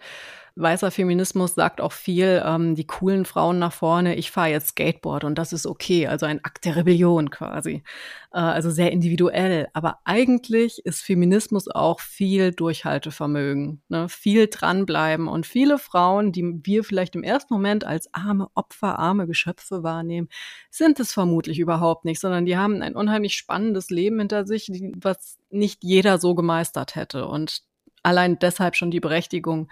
weißer 0.59 0.91
Feminismus 0.91 1.55
sagt 1.55 1.81
auch 1.81 1.91
viel, 1.91 2.41
ähm, 2.45 2.75
die 2.75 2.85
coolen 2.85 3.25
Frauen 3.25 3.59
nach 3.59 3.73
vorne, 3.73 4.15
ich 4.15 4.31
fahre 4.31 4.49
jetzt 4.49 4.69
Skateboard 4.69 5.23
und 5.23 5.35
das 5.35 5.53
ist 5.53 5.65
okay, 5.65 6.07
also 6.07 6.25
ein 6.25 6.43
Akt 6.43 6.65
der 6.65 6.75
Rebellion 6.75 7.29
quasi. 7.29 7.83
Äh, 8.31 8.39
also 8.39 8.69
sehr 8.69 8.91
individuell. 8.91 9.67
Aber 9.73 9.99
eigentlich 10.05 10.85
ist 10.85 11.01
Feminismus 11.01 11.67
auch 11.67 11.99
viel 11.99 12.51
Durchhaltevermögen, 12.51 13.81
ne? 13.89 14.09
viel 14.09 14.47
dranbleiben. 14.47 15.27
Und 15.27 15.45
viele 15.45 15.77
Frauen, 15.77 16.31
die 16.31 16.59
wir 16.63 16.83
vielleicht 16.83 17.15
im 17.15 17.23
ersten 17.23 17.53
Moment 17.53 17.83
als 17.83 18.13
arme 18.13 18.49
Opfer, 18.53 18.99
arme 18.99 19.27
Geschöpfe 19.27 19.83
wahrnehmen, 19.83 20.29
sind 20.69 20.99
es 20.99 21.13
vermutlich 21.13 21.59
überhaupt 21.59 22.05
nicht, 22.05 22.19
sondern 22.19 22.45
die 22.45 22.57
haben 22.57 22.81
ein 22.81 22.95
unheimlich 22.95 23.35
spannendes 23.35 23.89
Leben 23.89 24.19
hinter 24.19 24.45
sich, 24.45 24.69
was 24.97 25.37
nicht 25.49 25.83
jeder 25.83 26.19
so 26.19 26.35
gemeistert 26.35 26.95
hätte. 26.95 27.27
Und 27.27 27.63
allein 28.09 28.37
deshalb 28.39 28.75
schon 28.75 28.91
die 28.91 28.99
Berechtigung, 28.99 29.69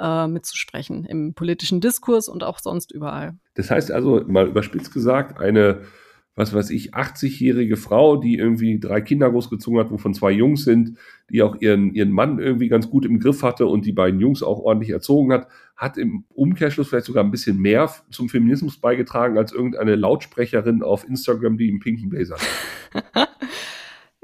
äh, 0.00 0.26
mitzusprechen 0.26 1.04
im 1.04 1.34
politischen 1.34 1.80
Diskurs 1.80 2.28
und 2.28 2.42
auch 2.42 2.58
sonst 2.58 2.90
überall. 2.90 3.34
Das 3.54 3.70
heißt 3.70 3.92
also, 3.92 4.22
mal 4.26 4.48
überspitzt 4.48 4.92
gesagt, 4.92 5.38
eine, 5.38 5.82
was 6.34 6.52
weiß 6.52 6.70
ich, 6.70 6.94
80-jährige 6.94 7.76
Frau, 7.76 8.16
die 8.16 8.36
irgendwie 8.36 8.80
drei 8.80 9.00
Kinder 9.00 9.30
großgezogen 9.30 9.78
hat, 9.78 9.90
wovon 9.90 10.14
zwei 10.14 10.32
Jungs 10.32 10.64
sind, 10.64 10.98
die 11.30 11.42
auch 11.42 11.56
ihren, 11.60 11.94
ihren 11.94 12.10
Mann 12.10 12.40
irgendwie 12.40 12.68
ganz 12.68 12.90
gut 12.90 13.04
im 13.04 13.20
Griff 13.20 13.42
hatte 13.42 13.66
und 13.66 13.86
die 13.86 13.92
beiden 13.92 14.18
Jungs 14.18 14.42
auch 14.42 14.58
ordentlich 14.58 14.90
erzogen 14.90 15.32
hat, 15.32 15.46
hat 15.76 15.96
im 15.96 16.24
Umkehrschluss 16.30 16.88
vielleicht 16.88 17.06
sogar 17.06 17.22
ein 17.22 17.30
bisschen 17.30 17.58
mehr 17.58 17.90
zum 18.10 18.28
Feminismus 18.28 18.78
beigetragen 18.78 19.38
als 19.38 19.52
irgendeine 19.52 19.94
Lautsprecherin 19.94 20.82
auf 20.82 21.08
Instagram, 21.08 21.56
die 21.56 21.68
im 21.68 21.78
pinken 21.78 22.08
Blazer 22.08 22.36
hat. 22.36 23.28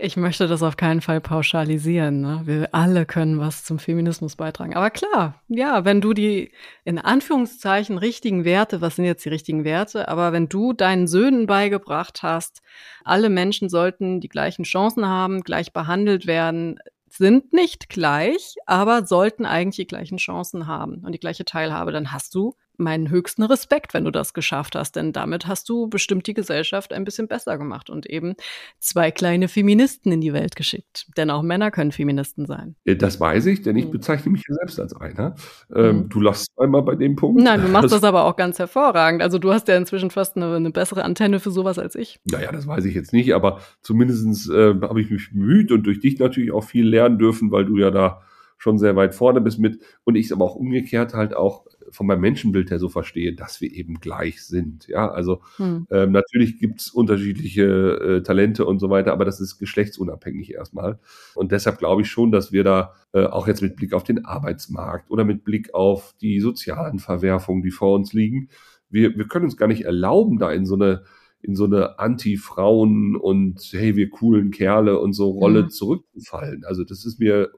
Ich 0.03 0.17
möchte 0.17 0.47
das 0.47 0.63
auf 0.63 0.79
keinen 0.79 1.03
Fall 1.03 1.21
pauschalisieren. 1.21 2.23
Ne? 2.23 2.41
Wir 2.45 2.69
alle 2.73 3.05
können 3.05 3.39
was 3.39 3.65
zum 3.65 3.79
Feminismus 3.79 4.35
beitragen. 4.35 4.75
Aber 4.75 4.89
klar, 4.89 5.43
ja, 5.49 5.85
wenn 5.85 6.01
du 6.01 6.15
die 6.15 6.53
in 6.85 6.99
Anführungszeichen 6.99 7.99
richtigen 7.99 8.45
Werte, 8.45 8.81
was 8.81 8.97
sind 8.97 9.05
jetzt 9.05 9.25
die 9.27 9.29
richtigen 9.29 9.65
Werte, 9.65 10.09
aber 10.09 10.33
wenn 10.33 10.49
du 10.49 10.73
deinen 10.73 11.07
Söhnen 11.07 11.47
beigebracht 11.47 12.23
hast, 12.23 12.63
alle 13.05 13.29
Menschen 13.29 13.69
sollten 13.69 14.21
die 14.21 14.29
gleichen 14.29 14.63
Chancen 14.63 15.07
haben, 15.07 15.43
gleich 15.43 15.75
behandelt 15.75 16.27
werden, 16.27 16.79
sind 17.09 17.53
nicht 17.53 17.91
gleich, 17.91 18.55
aber 18.65 19.05
sollten 19.05 19.45
eigentlich 19.45 19.87
die 19.87 19.87
gleichen 19.87 20.17
Chancen 20.17 20.67
haben 20.67 21.03
und 21.05 21.13
die 21.13 21.21
gleiche 21.21 21.45
Teilhabe, 21.45 21.93
dann 21.93 22.11
hast 22.11 22.35
du 22.35 22.55
meinen 22.81 23.11
höchsten 23.11 23.43
Respekt, 23.43 23.95
wenn 23.95 24.05
du 24.05 24.11
das 24.11 24.35
geschafft 24.35 24.75
hast, 24.75 24.97
denn 24.97 25.13
damit 25.13 25.47
hast 25.47 25.69
du 25.69 25.89
bestimmt 25.89 26.27
die 26.27 26.35
Gesellschaft 26.35 26.93
ein 26.93 27.05
bisschen 27.05 27.29
besser 27.29 27.59
gemacht 27.59 27.91
und 27.91 28.07
eben 28.07 28.35
zwei 28.79 29.11
kleine 29.11 29.49
Feministen 29.49 30.11
in 30.11 30.21
die 30.21 30.33
Welt 30.33 30.57
geschickt. 30.57 31.07
Denn 31.17 31.31
auch 31.31 31.43
Männer 31.43 31.71
können 31.71 31.93
Feministen 31.93 32.47
sein. 32.47 32.75
Das 32.85 33.21
weiß 33.21 33.47
ich, 33.47 33.63
denn 33.63 33.77
ich 33.77 33.85
hm. 33.85 33.93
bezeichne 33.93 34.33
mich 34.33 34.45
ja 34.49 34.55
selbst 34.55 34.81
als 34.81 34.97
einer. 34.97 35.35
Ähm, 35.75 35.97
mhm. 35.97 36.09
Du 36.09 36.21
lachst 36.21 36.51
einmal 36.57 36.83
bei 36.83 36.97
dem 36.97 37.17
Punkt. 37.17 37.41
Nein, 37.41 37.63
du 37.63 37.69
machst 37.69 37.93
das 37.93 38.05
aber 38.05 38.25
auch 38.25 38.37
ganz 38.37 38.59
hervorragend. 38.59 39.23
Also 39.23 39.39
du 39.39 39.53
hast 39.53 39.69
ja 39.69 39.77
inzwischen 39.77 40.11
fast 40.11 40.37
eine, 40.37 40.57
eine 40.57 40.71
bessere 40.71 41.05
Antenne 41.05 41.41
für 41.41 41.51
sowas 41.51 41.79
als 41.79 41.95
ich. 41.95 42.19
Naja, 42.25 42.51
das 42.53 42.67
weiß 42.67 42.85
ich 42.87 42.95
jetzt 42.95 43.13
nicht, 43.13 43.35
aber 43.35 43.61
zumindest 43.83 44.51
äh, 44.51 44.75
habe 44.81 45.01
ich 45.01 45.11
mich 45.11 45.31
bemüht 45.31 45.71
und 45.73 45.85
durch 45.85 46.01
dich 46.01 46.19
natürlich 46.19 46.53
auch 46.53 46.65
viel 46.65 46.89
lernen 46.89 47.19
dürfen, 47.19 47.51
weil 47.51 47.65
du 47.65 47.77
ja 47.77 47.91
da 47.91 48.23
schon 48.61 48.79
sehr 48.79 48.95
weit 48.95 49.15
vorne 49.15 49.41
bist 49.41 49.59
mit 49.59 49.81
und 50.05 50.17
ich 50.17 50.27
es 50.27 50.33
aber 50.33 50.45
auch 50.45 50.55
umgekehrt 50.55 51.15
halt 51.15 51.35
auch 51.35 51.65
von 51.91 52.07
meinem 52.07 52.21
Menschenbild 52.21 52.71
her 52.71 52.79
so 52.79 52.91
verstehe, 52.91 53.35
dass 53.35 53.61
wir 53.63 53.73
eben 53.73 54.01
gleich 54.01 54.45
sind. 54.45 54.87
Ja, 54.87 55.11
also 55.11 55.41
hm. 55.57 55.87
ähm, 55.91 56.13
natürlich 56.13 56.59
gibt's 56.59 56.91
unterschiedliche 56.91 57.65
äh, 57.65 58.23
Talente 58.23 58.67
und 58.67 58.79
so 58.79 58.91
weiter, 58.91 59.13
aber 59.13 59.25
das 59.25 59.41
ist 59.41 59.59
geschlechtsunabhängig 59.59 60.53
erstmal. 60.53 60.99
Und 61.35 61.53
deshalb 61.53 61.79
glaube 61.79 62.03
ich 62.03 62.11
schon, 62.11 62.33
dass 62.33 62.53
wir 62.53 62.63
da 62.63 62.93
äh, 63.13 63.25
auch 63.25 63.49
jetzt 63.49 63.63
mit 63.63 63.77
Blick 63.77 63.95
auf 63.95 64.05
den 64.05 64.27
Arbeitsmarkt 64.27 65.11
oder 65.11 65.25
mit 65.25 65.43
Blick 65.43 65.73
auf 65.73 66.15
die 66.21 66.39
sozialen 66.41 66.99
Verwerfungen, 66.99 67.63
die 67.63 67.71
vor 67.71 67.95
uns 67.95 68.13
liegen, 68.13 68.51
wir, 68.91 69.17
wir 69.17 69.27
können 69.27 69.47
uns 69.47 69.57
gar 69.57 69.69
nicht 69.69 69.85
erlauben, 69.85 70.39
da 70.39 70.53
in 70.53 70.67
so 70.67 70.75
eine 70.75 71.05
in 71.43 71.57
so 71.57 71.65
eine 71.65 71.99
Anti-Frauen 71.99 73.17
und 73.17 73.61
hey, 73.73 73.97
wir 73.97 74.11
coolen 74.11 74.51
Kerle 74.51 75.01
und 75.01 75.15
so 75.15 75.31
Rolle 75.31 75.65
mhm. 75.65 75.71
zurückzufallen. 75.71 76.65
Also 76.65 76.85
das 76.85 77.07
ist 77.07 77.19
mir 77.19 77.51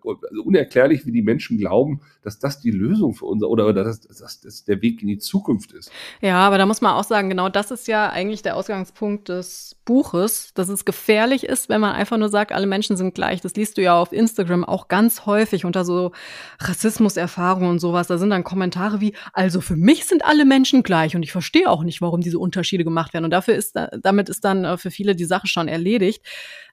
unerklärlich, 0.44 1.04
wie 1.04 1.12
die 1.12 1.22
Menschen 1.22 1.58
glauben, 1.58 2.00
dass 2.22 2.38
das 2.38 2.60
die 2.60 2.70
Lösung 2.70 3.14
für 3.14 3.26
unser 3.26 3.48
oder, 3.48 3.66
oder 3.66 3.82
dass, 3.82 4.00
dass 4.00 4.40
das 4.40 4.64
der 4.64 4.82
Weg 4.82 5.02
in 5.02 5.08
die 5.08 5.18
Zukunft 5.18 5.72
ist. 5.72 5.90
Ja, 6.20 6.38
aber 6.38 6.58
da 6.58 6.66
muss 6.66 6.80
man 6.80 6.92
auch 6.92 7.04
sagen, 7.04 7.28
genau 7.28 7.48
das 7.48 7.72
ist 7.72 7.88
ja 7.88 8.08
eigentlich 8.10 8.42
der 8.42 8.56
Ausgangspunkt 8.56 9.28
des 9.28 9.76
Buches, 9.84 10.54
dass 10.54 10.68
es 10.68 10.84
gefährlich 10.84 11.42
ist, 11.44 11.68
wenn 11.68 11.80
man 11.80 11.94
einfach 11.94 12.18
nur 12.18 12.28
sagt, 12.28 12.52
alle 12.52 12.68
Menschen 12.68 12.96
sind 12.96 13.14
gleich. 13.16 13.40
Das 13.40 13.54
liest 13.56 13.78
du 13.78 13.82
ja 13.82 13.98
auf 13.98 14.12
Instagram 14.12 14.64
auch 14.64 14.86
ganz 14.86 15.26
häufig 15.26 15.64
unter 15.64 15.84
so 15.84 16.12
Rassismuserfahrungen 16.60 17.68
und 17.68 17.78
sowas. 17.80 18.06
Da 18.06 18.16
sind 18.18 18.30
dann 18.30 18.44
Kommentare 18.44 19.00
wie, 19.00 19.14
also 19.32 19.60
für 19.60 19.76
mich 19.76 20.06
sind 20.06 20.24
alle 20.24 20.44
Menschen 20.44 20.84
gleich 20.84 21.16
und 21.16 21.24
ich 21.24 21.32
verstehe 21.32 21.68
auch 21.68 21.82
nicht, 21.82 22.00
warum 22.00 22.20
diese 22.20 22.38
Unterschiede 22.38 22.84
gemacht 22.84 23.12
werden. 23.12 23.24
Und 23.24 23.32
dafür 23.32 23.54
ist, 23.54 23.71
damit 23.72 24.28
ist 24.28 24.44
dann 24.44 24.64
äh, 24.64 24.76
für 24.76 24.90
viele 24.90 25.14
die 25.14 25.24
Sache 25.24 25.46
schon 25.46 25.68
erledigt. 25.68 26.24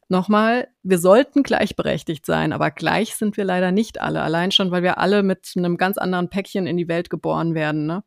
Nochmal, 0.08 0.68
wir 0.82 0.98
sollten 0.98 1.44
gleichberechtigt 1.44 2.26
sein, 2.26 2.52
aber 2.52 2.72
gleich 2.72 3.16
sind 3.16 3.38
wir 3.38 3.46
leider 3.46 3.72
nicht 3.72 4.02
alle. 4.02 4.22
Allein 4.22 4.52
schon, 4.52 4.72
weil 4.72 4.82
wir 4.82 4.98
alle 4.98 5.22
mit 5.22 5.54
einem 5.56 5.78
ganz 5.78 5.98
anderen 6.00 6.30
Päckchen 6.30 6.66
in 6.66 6.78
die 6.78 6.88
Welt 6.88 7.12
geboren 7.12 7.54
werden. 7.54 7.86
Ne? 7.86 8.04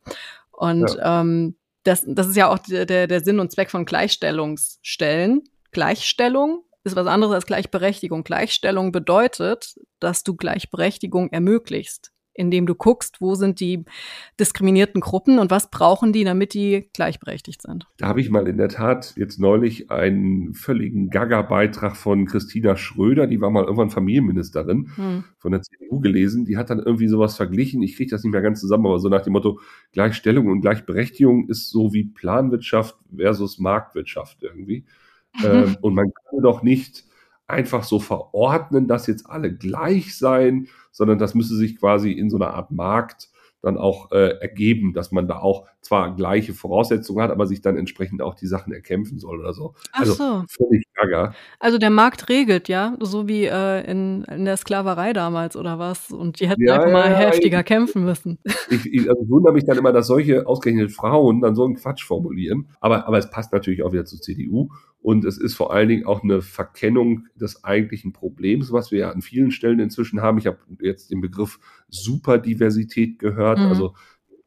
Und 0.51 0.97
ja. 0.97 1.21
ähm, 1.21 1.57
das, 1.85 2.05
das 2.07 2.27
ist 2.27 2.37
ja 2.37 2.49
auch 2.49 2.59
der, 2.59 3.07
der 3.07 3.25
Sinn 3.25 3.39
und 3.39 3.53
Zweck 3.53 3.71
von 3.71 3.85
Gleichstellungsstellen. 3.85 5.43
Gleichstellung 5.71 6.65
ist 6.85 6.97
was 6.97 7.07
anderes 7.07 7.35
als 7.35 7.47
Gleichberechtigung. 7.47 8.25
Gleichstellung 8.25 8.91
bedeutet, 8.91 9.77
dass 10.01 10.25
du 10.25 10.35
Gleichberechtigung 10.35 11.31
ermöglicht 11.31 12.11
indem 12.35 12.67
du 12.67 12.75
guckst, 12.75 13.21
wo 13.21 13.35
sind 13.35 13.61
die 13.61 13.85
diskriminierten 14.41 15.01
Gruppen 15.01 15.39
und 15.39 15.51
was 15.51 15.71
brauchen 15.71 16.13
die, 16.13 16.25
damit 16.25 16.55
die 16.55 16.89
gleichberechtigt 16.93 17.63
sind. 17.63 17.87
Da 17.99 18.09
habe 18.09 18.21
ich 18.21 18.31
mal 18.31 18.49
in 18.49 18.57
der 18.57 18.69
Tat 18.69 19.15
jetzt 19.17 19.39
neulich 19.39 19.91
einen 19.91 20.55
völligen 20.55 21.11
Gaga-Beitrag 21.11 21.97
von 21.97 22.27
Christina 22.27 22.77
Schröder, 22.77 23.27
die 23.27 23.41
war 23.41 23.51
mal 23.51 23.65
irgendwann 23.65 23.91
Familienministerin 23.91 24.91
hm. 24.95 25.25
von 25.39 25.53
der 25.53 25.63
CDU 25.63 26.01
gelesen, 26.01 26.45
die 26.45 26.57
hat 26.57 26.71
dann 26.71 26.79
irgendwie 26.79 27.09
sowas 27.09 27.37
verglichen, 27.37 27.83
ich 27.83 27.97
kriege 27.97 28.11
das 28.11 28.23
nicht 28.23 28.33
mehr 28.33 28.43
ganz 28.43 28.61
zusammen, 28.61 28.87
aber 28.87 28.99
so 28.99 29.09
nach 29.09 29.23
dem 29.23 29.35
Motto, 29.35 29.61
Gleichstellung 29.93 30.49
und 30.49 30.61
Gleichberechtigung 30.61 31.49
ist 31.49 31.71
so 31.71 31.93
wie 31.93 32.05
Planwirtschaft 32.05 32.97
versus 33.15 33.59
Marktwirtschaft 33.59 34.43
irgendwie. 34.43 34.85
ähm, 35.45 35.77
und 35.81 35.95
man 35.95 36.13
kann 36.13 36.43
doch 36.43 36.63
nicht 36.63 37.05
einfach 37.53 37.85
so 37.85 38.01
verordnen, 38.01 38.89
dass 38.89 39.07
jetzt 39.07 39.29
alle 39.29 39.55
gleich 39.55 40.17
sein, 40.17 40.69
sondern 40.91 41.19
das 41.19 41.35
müsste 41.35 41.55
sich 41.55 41.79
quasi 41.79 42.11
in 42.11 42.31
so 42.31 42.37
einer 42.37 42.55
Art 42.55 42.71
Markt 42.71 43.29
dann 43.63 43.79
auch 43.79 44.11
äh, 44.11 44.39
ergeben, 44.41 44.93
dass 44.93 45.13
man 45.13 45.29
da 45.29 45.39
auch 45.39 45.67
zwar 45.81 46.15
gleiche 46.15 46.53
Voraussetzungen 46.53 47.23
hat, 47.23 47.31
aber 47.31 47.47
sich 47.47 47.61
dann 47.63 47.77
entsprechend 47.77 48.21
auch 48.21 48.35
die 48.35 48.47
Sachen 48.47 48.73
erkämpfen 48.73 49.19
soll 49.19 49.39
oder 49.41 49.53
so. 49.53 49.75
Ach 49.93 50.01
also 50.01 50.13
so. 50.13 50.45
völlig 50.49 50.85
gaga. 50.95 51.35
Also 51.59 51.79
der 51.79 51.91
Markt 51.91 52.29
regelt, 52.29 52.69
ja, 52.69 52.97
so 53.01 53.29
wie 53.29 53.45
äh, 53.45 53.89
in, 53.89 54.25
in 54.25 54.45
der 54.45 54.57
Sklaverei 54.57 55.13
damals 55.13 55.57
oder 55.57 55.79
was. 55.79 56.11
Und 56.11 56.41
die 56.41 56.49
hätten 56.49 56.63
ja, 56.63 56.75
einfach 56.75 56.93
mal 56.93 57.11
ja, 57.11 57.17
heftiger 57.17 57.61
ich, 57.61 57.67
kämpfen 57.67 58.05
müssen. 58.05 58.39
Ich, 58.71 58.87
ich 58.93 59.09
also 59.09 59.29
wundere 59.29 59.53
mich 59.53 59.65
dann 59.65 59.79
immer, 59.79 59.93
dass 59.93 60.07
solche 60.07 60.47
ausgerechnet 60.47 60.93
Frauen 60.93 61.41
dann 61.41 61.55
so 61.55 61.65
einen 61.65 61.77
Quatsch 61.77 62.05
formulieren. 62.05 62.69
Aber, 62.81 63.07
aber 63.07 63.19
es 63.19 63.31
passt 63.31 63.53
natürlich 63.53 63.83
auch 63.83 63.93
wieder 63.93 64.05
zur 64.05 64.21
CDU. 64.21 64.71
Und 65.03 65.25
es 65.25 65.37
ist 65.37 65.55
vor 65.55 65.73
allen 65.73 65.89
Dingen 65.89 66.07
auch 66.07 66.23
eine 66.23 66.43
Verkennung 66.43 67.27
des 67.35 67.65
eigentlichen 67.65 68.13
Problems, 68.13 68.73
was 68.73 68.93
wir 68.93 69.01
ja 69.01 69.11
an 69.11 69.21
vielen 69.21 69.51
Stellen 69.51 69.81
inzwischen 69.81 70.23
haben. 70.23 70.39
Ich 70.39 70.47
habe 70.47 70.59
jetzt 70.81 71.11
den 71.11 71.21
Begriff 71.21 71.59
Superdiversität 71.93 73.19
gehört, 73.19 73.59
mhm. 73.59 73.67
also 73.67 73.95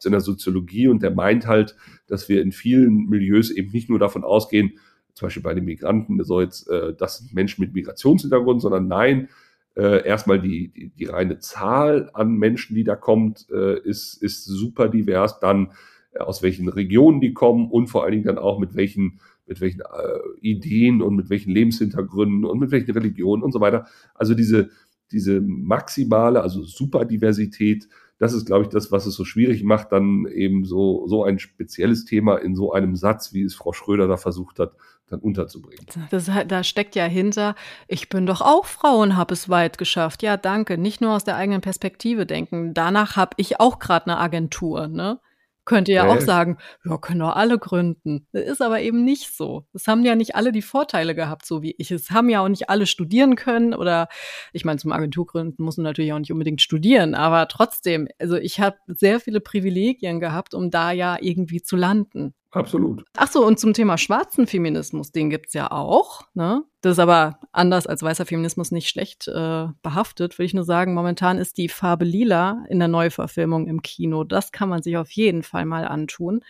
in 0.04 0.12
der 0.12 0.22
Soziologie 0.22 0.88
und 0.88 1.02
der 1.02 1.12
meint 1.12 1.48
halt, 1.48 1.76
dass 2.08 2.30
wir 2.30 2.42
in 2.42 2.52
vielen 2.52 3.08
Milieus 3.08 3.50
eben 3.50 3.72
nicht 3.72 3.90
nur 3.90 3.98
davon 3.98 4.24
ausgehen, 4.24 4.74
zum 5.14 5.28
Beispiel 5.28 5.42
bei 5.42 5.54
den 5.54 5.66
Migranten, 5.66 6.24
so 6.24 6.42
jetzt, 6.42 6.70
äh, 6.70 6.94
das 6.94 7.18
sind 7.18 7.34
Menschen 7.34 7.62
mit 7.62 7.74
Migrationshintergrund, 7.74 8.62
sondern 8.62 8.88
nein, 8.88 9.30
äh, 9.76 10.06
erstmal 10.06 10.40
die, 10.40 10.70
die, 10.70 10.90
die 10.90 11.06
reine 11.06 11.40
Zahl 11.40 12.12
an 12.14 12.36
Menschen, 12.36 12.76
die 12.76 12.84
da 12.84 12.96
kommt, 12.96 13.48
äh, 13.50 13.80
ist, 13.80 14.22
ist 14.22 14.46
super 14.46 14.90
divers, 14.90 15.40
dann 15.40 15.72
äh, 16.12 16.20
aus 16.20 16.44
welchen 16.44 16.70
Regionen 16.70 17.20
die 17.20 17.34
kommen 17.34 17.72
und 17.72 17.88
vor 17.88 18.04
allen 18.04 18.12
Dingen 18.12 18.26
dann 18.26 18.38
auch 18.38 18.60
mit 18.60 18.76
welchen 18.76 19.20
mit 19.48 19.62
welchen 19.62 19.82
äh, 19.82 20.40
Ideen 20.42 21.04
und 21.04 21.16
mit 21.16 21.30
welchen 21.30 21.52
Lebenshintergründen 21.52 22.46
und 22.46 22.60
mit 22.60 22.72
welchen 22.72 22.92
Religionen 22.92 23.44
und 23.44 23.52
so 23.52 23.60
weiter. 23.60 23.86
Also 24.16 24.34
diese, 24.34 24.72
diese 25.12 25.42
maximale, 25.42 26.42
also 26.42 26.64
Superdiversität, 26.64 27.88
das 28.18 28.34
ist, 28.34 28.46
glaube 28.46 28.64
ich, 28.64 28.70
das, 28.70 28.92
was 28.92 29.06
es 29.06 29.16
so 29.16 29.26
schwierig 29.26 29.64
macht, 29.64 29.92
dann 29.92 30.26
eben 30.26 30.64
so, 30.64 31.06
so 31.08 31.24
ein 31.26 31.38
spezielles 31.38 32.06
Thema 32.06 32.38
in 32.38 32.56
so 32.56 32.72
einem 32.72 32.96
Satz, 32.96 33.34
wie 33.34 33.44
es 33.44 33.56
Frau 33.56 33.74
Schröder 33.74 34.08
da 34.08 34.16
versucht 34.16 34.60
hat, 34.60 34.74
dann 35.08 35.20
unterzubringen. 35.20 35.86
Das, 36.10 36.32
da 36.48 36.64
steckt 36.64 36.96
ja 36.96 37.06
hinter, 37.06 37.56
ich 37.88 38.10
bin 38.10 38.26
doch 38.26 38.42
auch 38.42 38.66
Frau 38.66 39.02
und 39.02 39.18
habe 39.18 39.34
es 39.34 39.50
weit 39.50 39.78
geschafft. 39.78 40.24
Ja, 40.24 40.38
danke. 40.38 40.78
Nicht 40.78 41.02
nur 41.02 41.12
aus 41.12 41.26
der 41.26 41.36
eigenen 41.36 41.62
Perspektive 41.62 42.26
denken. 42.26 42.74
Danach 42.74 43.16
habe 43.16 43.32
ich 43.38 43.60
auch 43.60 43.80
gerade 43.80 44.08
eine 44.08 44.18
Agentur, 44.18 44.88
ne? 44.88 45.20
Könnte 45.66 45.92
ja 45.92 46.08
auch 46.08 46.22
sagen, 46.22 46.58
ja, 46.84 46.98
können 46.98 47.20
doch 47.20 47.36
alle 47.36 47.58
gründen. 47.58 48.28
Das 48.32 48.44
ist 48.44 48.62
aber 48.62 48.82
eben 48.82 49.04
nicht 49.04 49.36
so. 49.36 49.66
Es 49.74 49.88
haben 49.88 50.06
ja 50.06 50.16
nicht 50.16 50.36
alle 50.36 50.52
die 50.52 50.62
Vorteile 50.62 51.16
gehabt, 51.16 51.46
so 51.46 51.64
wie 51.64 51.74
ich. 51.78 51.90
Es 51.92 52.12
haben 52.12 52.30
ja 52.30 52.42
auch 52.42 52.50
nicht 52.50 52.70
alle 52.70 52.86
studieren 52.86 53.36
können 53.36 53.74
oder 53.74 54.08
ich 54.54 54.64
meine, 54.64 54.78
zum 54.78 54.92
Agenturgründen 54.92 55.66
muss 55.66 55.78
man 55.78 55.86
natürlich 55.86 56.14
auch 56.14 56.20
nicht 56.20 56.32
unbedingt 56.32 56.62
studieren, 56.62 57.16
aber 57.16 57.48
trotzdem, 57.48 58.08
also 58.20 58.36
ich 58.36 58.60
habe 58.60 58.78
sehr 58.88 59.20
viele 59.20 59.42
Privilegien 59.42 60.20
gehabt, 60.20 60.54
um 60.54 60.70
da 60.70 60.92
ja 60.92 61.18
irgendwie 61.20 61.62
zu 61.62 61.76
landen. 61.76 62.36
Absolut. 62.52 63.04
Ach 63.18 63.30
so, 63.30 63.46
und 63.46 63.60
zum 63.60 63.74
Thema 63.74 63.98
schwarzen 63.98 64.48
Feminismus, 64.48 65.12
den 65.12 65.30
gibt's 65.30 65.54
ja 65.54 65.72
auch. 65.72 66.22
Ne? 66.36 66.64
Das 66.86 66.92
ist 66.92 67.00
aber 67.00 67.40
anders 67.52 67.88
als 67.88 68.04
weißer 68.04 68.28
Feminismus 68.28 68.70
nicht 68.70 68.90
schlecht 68.90 69.28
äh, 69.28 69.66
behaftet, 69.82 70.38
würde 70.38 70.46
ich 70.46 70.54
nur 70.54 70.66
sagen. 70.66 70.94
Momentan 70.94 71.40
ist 71.40 71.58
die 71.58 71.68
Farbe 71.68 72.06
Lila 72.06 72.64
in 72.70 72.78
der 72.78 72.88
Neuverfilmung 72.88 73.66
im 73.66 73.82
Kino. 73.82 74.24
Das 74.24 74.52
kann 74.52 74.70
man 74.70 74.84
sich 74.84 74.96
auf 74.96 75.10
jeden 75.10 75.42
Fall 75.42 75.66
mal 75.66 75.88
antun. 75.88 76.42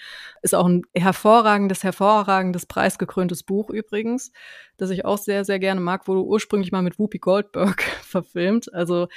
Ist 0.42 0.54
auch 0.54 0.66
ein 0.66 0.82
hervorragendes, 0.94 1.86
hervorragendes, 1.86 2.66
preisgekröntes 2.66 3.44
Buch 3.44 3.70
übrigens, 3.70 4.34
das 4.76 4.90
ich 4.90 5.06
auch 5.06 5.20
sehr, 5.20 5.46
sehr 5.46 5.58
gerne 5.58 5.80
mag, 5.80 6.06
wurde 6.06 6.26
ursprünglich 6.26 6.74
mal 6.74 6.82
mit 6.82 7.00
Whoopi 7.00 7.20
Goldberg 7.20 7.82
verfilmt. 8.02 8.74
Also 8.74 9.08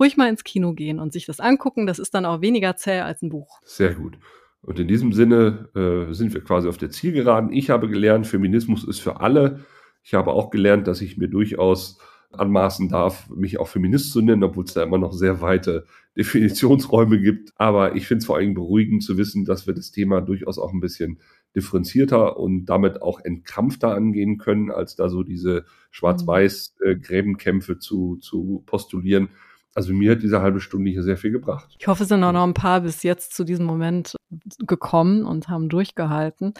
ruhig 0.00 0.16
mal 0.16 0.30
ins 0.30 0.44
Kino 0.44 0.72
gehen 0.72 0.98
und 0.98 1.12
sich 1.12 1.26
das 1.26 1.40
angucken. 1.40 1.86
Das 1.86 1.98
ist 1.98 2.14
dann 2.14 2.24
auch 2.24 2.40
weniger 2.40 2.74
zäh 2.74 3.00
als 3.00 3.20
ein 3.20 3.28
Buch. 3.28 3.60
Sehr 3.64 3.94
gut. 3.94 4.16
Und 4.62 4.78
in 4.78 4.88
diesem 4.88 5.12
Sinne 5.12 5.68
äh, 5.74 6.14
sind 6.14 6.32
wir 6.32 6.42
quasi 6.42 6.70
auf 6.70 6.78
der 6.78 6.88
Zielgeraden. 6.88 7.52
Ich 7.52 7.68
habe 7.68 7.86
gelernt, 7.86 8.26
Feminismus 8.26 8.82
ist 8.82 9.00
für 9.00 9.20
alle. 9.20 9.66
Ich 10.04 10.14
habe 10.14 10.32
auch 10.32 10.50
gelernt, 10.50 10.86
dass 10.86 11.00
ich 11.00 11.16
mir 11.16 11.28
durchaus 11.28 11.98
anmaßen 12.30 12.88
darf, 12.88 13.28
mich 13.30 13.58
auch 13.58 13.68
Feminist 13.68 14.12
zu 14.12 14.20
nennen, 14.20 14.44
obwohl 14.44 14.64
es 14.64 14.74
da 14.74 14.82
immer 14.82 14.98
noch 14.98 15.12
sehr 15.12 15.40
weite 15.40 15.86
Definitionsräume 16.16 17.20
gibt. 17.20 17.52
Aber 17.56 17.96
ich 17.96 18.06
finde 18.06 18.20
es 18.20 18.26
vor 18.26 18.36
allem 18.36 18.54
beruhigend 18.54 19.02
zu 19.02 19.16
wissen, 19.16 19.44
dass 19.44 19.66
wir 19.66 19.74
das 19.74 19.90
Thema 19.90 20.20
durchaus 20.20 20.58
auch 20.58 20.72
ein 20.72 20.80
bisschen 20.80 21.18
differenzierter 21.56 22.36
und 22.38 22.66
damit 22.66 23.02
auch 23.02 23.20
entkrampfter 23.20 23.94
angehen 23.94 24.38
können, 24.38 24.70
als 24.70 24.96
da 24.96 25.08
so 25.08 25.22
diese 25.22 25.64
Schwarz-Weiß-Gräbenkämpfe 25.90 27.78
zu, 27.78 28.16
zu 28.16 28.62
postulieren. 28.66 29.30
Also 29.74 29.92
mir 29.92 30.12
hat 30.12 30.22
diese 30.22 30.40
halbe 30.40 30.60
Stunde 30.60 30.90
hier 30.90 31.02
sehr 31.02 31.16
viel 31.16 31.32
gebracht. 31.32 31.74
Ich 31.78 31.88
hoffe, 31.88 32.04
es 32.04 32.08
sind 32.08 32.22
auch 32.22 32.32
noch 32.32 32.44
ein 32.44 32.54
paar 32.54 32.82
bis 32.82 33.02
jetzt 33.02 33.34
zu 33.34 33.42
diesem 33.44 33.66
Moment 33.66 34.14
gekommen 34.58 35.24
und 35.24 35.48
haben 35.48 35.68
durchgehalten. 35.68 36.54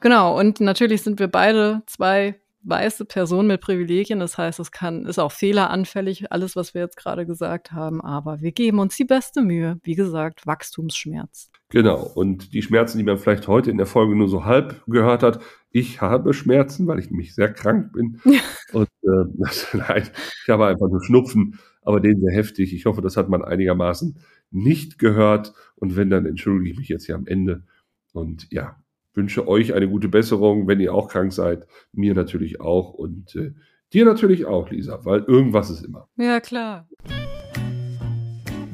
Genau, 0.00 0.38
und 0.38 0.60
natürlich 0.60 1.02
sind 1.02 1.18
wir 1.20 1.28
beide 1.28 1.82
zwei 1.86 2.38
weiße 2.62 3.04
Personen 3.04 3.48
mit 3.48 3.60
Privilegien. 3.60 4.20
Das 4.20 4.38
heißt, 4.38 4.60
es 4.60 4.70
kann, 4.70 5.06
ist 5.06 5.18
auch 5.18 5.32
fehleranfällig, 5.32 6.30
alles, 6.32 6.56
was 6.56 6.74
wir 6.74 6.82
jetzt 6.82 6.96
gerade 6.96 7.26
gesagt 7.26 7.72
haben. 7.72 8.00
Aber 8.00 8.40
wir 8.40 8.52
geben 8.52 8.78
uns 8.78 8.96
die 8.96 9.04
beste 9.04 9.42
Mühe. 9.42 9.78
Wie 9.82 9.94
gesagt, 9.94 10.46
Wachstumsschmerz. 10.46 11.50
Genau. 11.70 12.02
Und 12.14 12.52
die 12.52 12.62
Schmerzen, 12.62 12.98
die 12.98 13.04
man 13.04 13.18
vielleicht 13.18 13.48
heute 13.48 13.70
in 13.70 13.78
der 13.78 13.86
Folge 13.86 14.16
nur 14.16 14.28
so 14.28 14.44
halb 14.44 14.82
gehört 14.86 15.22
hat, 15.22 15.40
ich 15.70 16.00
habe 16.00 16.34
Schmerzen, 16.34 16.86
weil 16.86 16.98
ich 16.98 17.10
nämlich 17.10 17.34
sehr 17.34 17.52
krank 17.52 17.92
bin. 17.92 18.20
und 18.72 18.88
äh, 19.02 19.46
nein, 19.76 20.08
ich 20.42 20.48
habe 20.48 20.66
einfach 20.66 20.88
nur 20.88 21.02
Schnupfen 21.04 21.58
aber 21.82 22.00
den 22.00 22.20
sehr 22.20 22.32
heftig. 22.32 22.74
Ich 22.74 22.86
hoffe, 22.86 23.00
das 23.00 23.16
hat 23.16 23.28
man 23.28 23.42
einigermaßen 23.42 24.18
nicht 24.50 24.98
gehört. 24.98 25.54
Und 25.76 25.96
wenn, 25.96 26.10
dann 26.10 26.26
entschuldige 26.26 26.70
ich 26.70 26.78
mich 26.78 26.88
jetzt 26.88 27.06
hier 27.06 27.14
am 27.14 27.26
Ende. 27.26 27.64
Und 28.12 28.48
ja, 28.50 28.76
wünsche 29.14 29.48
euch 29.48 29.74
eine 29.74 29.88
gute 29.88 30.08
Besserung, 30.08 30.66
wenn 30.66 30.80
ihr 30.80 30.94
auch 30.94 31.08
krank 31.08 31.32
seid. 31.32 31.66
Mir 31.92 32.14
natürlich 32.14 32.60
auch. 32.60 32.92
Und 32.92 33.34
äh, 33.36 33.52
dir 33.92 34.04
natürlich 34.04 34.46
auch, 34.46 34.70
Lisa, 34.70 35.04
weil 35.04 35.20
irgendwas 35.20 35.70
ist 35.70 35.84
immer. 35.84 36.08
Ja, 36.16 36.40
klar. 36.40 36.88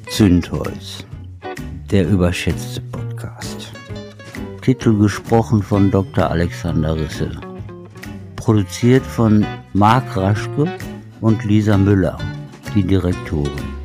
Zündholz, 0.09 1.05
der 1.91 2.09
überschätzte 2.09 2.81
Podcast. 2.93 3.73
Titel 4.63 4.99
gesprochen 4.99 5.63
von 5.63 5.91
Dr. 5.91 6.31
Alexander 6.31 6.97
Risse. 6.97 7.31
Produziert 8.37 9.03
von 9.03 9.47
Marc 9.73 10.17
Raschke 10.17 10.67
und 11.21 11.45
Lisa 11.45 11.77
Müller 11.77 12.19
die 12.77 12.83
Direktorin. 12.83 13.76